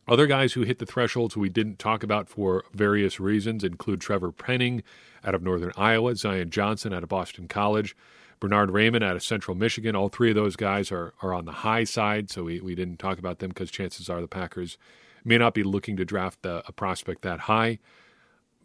Other 0.07 0.27
guys 0.27 0.55
who 0.55 0.63
hit 0.63 0.79
the 0.79 0.87
thresholds 0.87 1.37
we 1.37 1.51
didn't 1.51 1.79
talk 1.79 2.03
about 2.03 2.29
for 2.31 2.65
various 2.73 3.21
reasons 3.21 3.63
include 3.63 4.01
Trevor 4.01 4.33
Penning 4.33 4.83
out 5.23 5.35
of 5.35 5.43
Northern 5.43 5.73
Iowa, 5.77 6.17
Zion 6.17 6.49
Johnson 6.49 6.95
out 6.95 7.03
of 7.03 7.11
Boston 7.11 7.47
College, 7.47 7.95
Bernard 8.41 8.71
Raimann 8.71 9.05
out 9.05 9.17
of 9.17 9.23
Central 9.23 9.55
Michigan. 9.55 9.95
All 9.95 10.09
three 10.09 10.31
of 10.31 10.35
those 10.35 10.57
guys 10.57 10.91
are, 10.91 11.13
are 11.23 11.35
on 11.35 11.45
the 11.45 11.53
high 11.53 11.85
side, 11.85 12.31
so 12.31 12.45
we, 12.45 12.61
we 12.61 12.75
didn't 12.75 12.99
talk 12.99 13.19
about 13.19 13.41
them 13.41 13.51
because 13.51 13.71
chances 13.71 14.09
are 14.09 14.23
the 14.23 14.29
Packers 14.29 14.79
may 15.25 15.37
not 15.37 15.53
be 15.53 15.63
looking 15.63 15.97
to 15.97 16.05
draft 16.05 16.45
a, 16.47 16.63
a 16.67 16.73
prospect 16.73 17.23
that 17.23 17.41
high. 17.41 17.79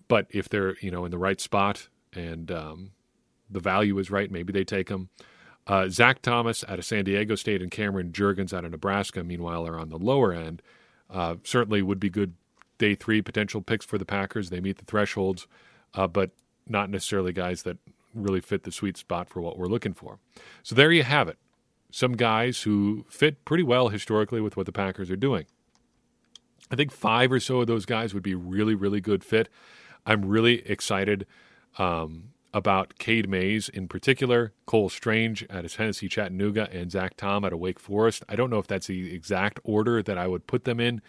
But 0.07 0.27
if 0.29 0.49
they're 0.49 0.75
you 0.79 0.91
know 0.91 1.05
in 1.05 1.11
the 1.11 1.17
right 1.17 1.39
spot 1.39 1.87
and 2.13 2.51
um, 2.51 2.91
the 3.49 3.59
value 3.59 3.97
is 3.99 4.11
right, 4.11 4.31
maybe 4.31 4.53
they 4.53 4.63
take 4.63 4.87
them. 4.87 5.09
Uh, 5.65 5.87
Zach 5.87 6.21
Thomas 6.21 6.65
out 6.67 6.79
of 6.79 6.85
San 6.85 7.05
Diego 7.05 7.35
State 7.35 7.61
and 7.61 7.71
Cameron 7.71 8.11
Jurgens 8.11 8.53
out 8.53 8.65
of 8.65 8.71
Nebraska, 8.71 9.23
meanwhile, 9.23 9.65
are 9.65 9.79
on 9.79 9.89
the 9.89 9.97
lower 9.97 10.33
end. 10.33 10.61
Uh, 11.09 11.35
certainly 11.43 11.81
would 11.81 11.99
be 11.99 12.09
good 12.09 12.33
day 12.77 12.95
three 12.95 13.21
potential 13.21 13.61
picks 13.61 13.85
for 13.85 13.97
the 13.97 14.05
Packers. 14.05 14.49
They 14.49 14.59
meet 14.59 14.77
the 14.77 14.85
thresholds, 14.85 15.47
uh, 15.93 16.07
but 16.07 16.31
not 16.67 16.89
necessarily 16.89 17.31
guys 17.31 17.63
that 17.63 17.77
really 18.13 18.41
fit 18.41 18.63
the 18.63 18.71
sweet 18.71 18.97
spot 18.97 19.29
for 19.29 19.41
what 19.41 19.57
we're 19.57 19.67
looking 19.67 19.93
for. 19.93 20.19
So 20.63 20.75
there 20.75 20.91
you 20.91 21.03
have 21.03 21.27
it. 21.27 21.37
Some 21.91 22.13
guys 22.13 22.63
who 22.63 23.05
fit 23.09 23.45
pretty 23.45 23.63
well 23.63 23.89
historically 23.89 24.41
with 24.41 24.57
what 24.57 24.65
the 24.65 24.71
Packers 24.71 25.11
are 25.11 25.15
doing. 25.15 25.45
I 26.71 26.75
think 26.75 26.91
five 26.91 27.31
or 27.31 27.39
so 27.39 27.61
of 27.61 27.67
those 27.67 27.85
guys 27.85 28.13
would 28.13 28.23
be 28.23 28.35
really, 28.35 28.73
really 28.73 28.99
good 28.99 29.23
fit. 29.23 29.49
I'm 30.05 30.25
really 30.25 30.67
excited 30.69 31.25
um, 31.77 32.29
about 32.53 32.97
Cade 32.99 33.27
Mays 33.27 33.69
in 33.69 33.87
particular, 33.87 34.53
Cole 34.65 34.89
Strange 34.89 35.45
at 35.49 35.63
his 35.63 35.73
Tennessee 35.73 36.07
Chattanooga, 36.07 36.69
and 36.71 36.91
Zach 36.91 37.17
Tom 37.17 37.43
at 37.45 37.53
a 37.53 37.57
Wake 37.57 37.79
Forest. 37.79 38.23
I 38.29 38.35
don't 38.35 38.49
know 38.49 38.59
if 38.59 38.67
that's 38.67 38.87
the 38.87 39.13
exact 39.13 39.59
order 39.63 40.03
that 40.03 40.17
I 40.17 40.27
would 40.27 40.45
put 40.47 40.65
them 40.65 40.79
in, 40.79 41.01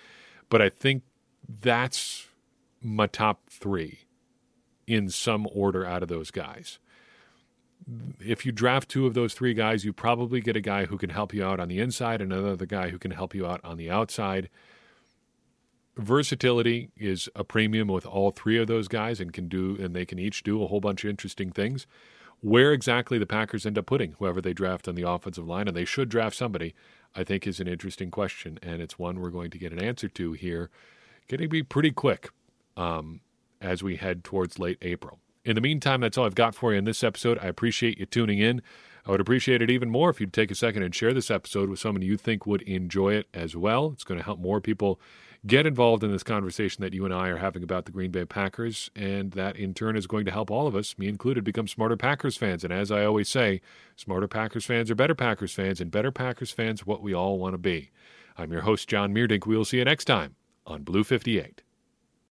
but 0.49 0.63
I 0.63 0.69
think 0.69 1.03
that's 1.49 2.29
my 2.81 3.07
top 3.07 3.49
three 3.51 4.01
in 4.87 5.09
some 5.09 5.49
order 5.53 5.85
out 5.85 6.03
of 6.03 6.09
those 6.09 6.31
guys. 6.31 6.79
If 8.21 8.47
you 8.47 8.53
draft 8.53 8.89
two 8.89 9.07
of 9.07 9.15
those 9.15 9.35
three 9.35 9.53
guys, 9.53 9.85
you 9.85 9.93
probably 9.93 10.41
get 10.41 10.57
a 10.57 10.61
guy 10.61 10.87
who 10.87 10.97
can 10.97 11.11
help 11.11 11.35
you 11.35 11.45
out 11.45 11.61
on 11.61 11.69
the 11.69 11.81
inside 11.81 12.23
and 12.23 12.33
another 12.33 12.67
guy 12.67 12.91
who 12.91 12.99
can 12.99 13.11
help 13.11 13.35
you 13.35 13.47
out 13.47 13.61
on 13.63 13.77
the 13.77 13.91
outside 13.91 14.49
versatility 15.97 16.91
is 16.97 17.29
a 17.35 17.45
premium 17.45 17.89
with 17.89 18.07
all 18.07 18.31
three 18.31 18.59
of 18.59 18.67
those 18.67 18.89
guys 18.89 19.21
and 19.21 19.33
can 19.33 19.49
do 19.49 19.77
and 19.81 19.95
they 19.95 20.05
can 20.05 20.19
each 20.19 20.43
do 20.43 20.63
a 20.63 20.67
whole 20.67 20.81
bunch 20.81 21.05
of 21.05 21.11
interesting 21.11 21.51
things. 21.51 21.87
Where 22.41 22.73
exactly 22.73 23.19
the 23.19 23.27
Packers 23.27 23.65
end 23.65 23.79
up 23.79 23.87
putting 23.87 24.13
whoever 24.13 24.43
they 24.43 24.53
draft 24.53 24.87
on 24.87 24.97
the 24.97 25.09
offensive 25.09 25.47
line, 25.47 25.67
and 25.67 25.75
they 25.75 25.87
should 25.87 26.11
draft 26.11 26.37
somebody, 26.37 26.75
I 27.15 27.25
think 27.25 27.47
is 27.47 27.59
an 27.59 27.69
interesting 27.69 28.11
question, 28.11 28.59
and 28.63 28.83
it's 28.83 28.99
one 28.99 29.21
we're 29.21 29.31
going 29.31 29.51
to 29.53 29.59
get 29.59 29.73
an 29.73 29.83
answer 29.83 30.09
to 30.09 30.33
here. 30.33 30.69
Going 31.29 31.41
to 31.41 31.49
be 31.49 31.63
pretty 31.63 31.91
quick 31.91 32.29
um, 32.77 33.23
as 33.63 33.83
we 33.83 33.97
head 33.97 34.25
towards 34.25 34.59
late 34.59 34.77
April. 34.83 35.21
In 35.45 35.55
the 35.55 35.63
meantime, 35.63 36.01
that's 36.01 36.19
all 36.19 36.27
I've 36.27 36.35
got 36.35 36.55
for 36.55 36.73
you 36.73 36.79
in 36.79 36.85
this 36.85 37.03
episode. 37.03 37.39
I 37.39 37.47
appreciate 37.47 37.99
you 37.99 38.05
tuning 38.05 38.41
in. 38.41 38.61
I 39.07 39.11
would 39.11 39.21
appreciate 39.21 39.61
it 39.63 39.71
even 39.71 39.91
more 39.91 40.11
if 40.11 40.21
you'd 40.21 40.33
take 40.33 40.51
a 40.51 40.55
second 40.55 40.83
and 40.83 40.95
share 40.95 41.13
this 41.13 41.31
episode 41.31 41.69
with 41.69 41.79
someone 41.79 42.03
you 42.03 42.17
think 42.17 42.47
would 42.47 42.63
enjoy 42.63 43.15
it 43.15 43.29
as 43.35 43.55
well. 43.55 43.91
It's 43.93 44.05
going 44.05 44.19
to 44.19 44.25
help 44.25 44.39
more 44.39 44.61
people 44.61 45.01
get 45.47 45.67
involved 45.67 46.03
in 46.03 46.11
this 46.11 46.23
conversation 46.23 46.83
that 46.83 46.95
you 46.95 47.05
and 47.05 47.13
I 47.13 47.29
are 47.29 47.37
having 47.37 47.63
about 47.63 47.85
the 47.85 47.93
Green 47.93 48.11
Bay 48.11 48.25
Packers, 48.25 48.91
and 48.97 49.33
that 49.33 49.57
in 49.57 49.75
turn 49.75 49.97
is 49.97 50.07
going 50.07 50.25
to 50.25 50.31
help 50.31 50.51
all 50.51 50.67
of 50.67 50.75
us, 50.75 50.97
me 50.99 51.07
included, 51.07 51.45
become 51.45 51.69
smarter 51.69 51.97
Packers 51.97 52.37
fans. 52.37 52.65
And 52.65 52.73
as 52.73 52.91
I 52.91 53.05
always 53.05 53.29
say, 53.29 53.61
smarter 53.97 54.29
Packers 54.29 54.65
fans 54.65 54.91
are 54.91 54.95
better 54.95 55.15
Packers 55.15 55.53
fans, 55.53 55.81
and 55.81 55.91
better 55.91 56.11
Packers 56.11 56.51
fans 56.51 56.87
what 56.87 57.03
we 57.03 57.15
all 57.15 57.39
want 57.39 57.55
to 57.55 57.59
be. 57.59 57.91
I'm 58.39 58.53
your 58.53 58.63
host, 58.63 58.89
John 58.89 59.15
Meerdink. 59.15 59.47
We'll 59.47 59.65
see 59.65 59.79
you 59.79 59.85
next 59.85 60.07
time 60.07 60.35
on 60.67 60.83
Blue 60.83 61.05
58. 61.05 61.63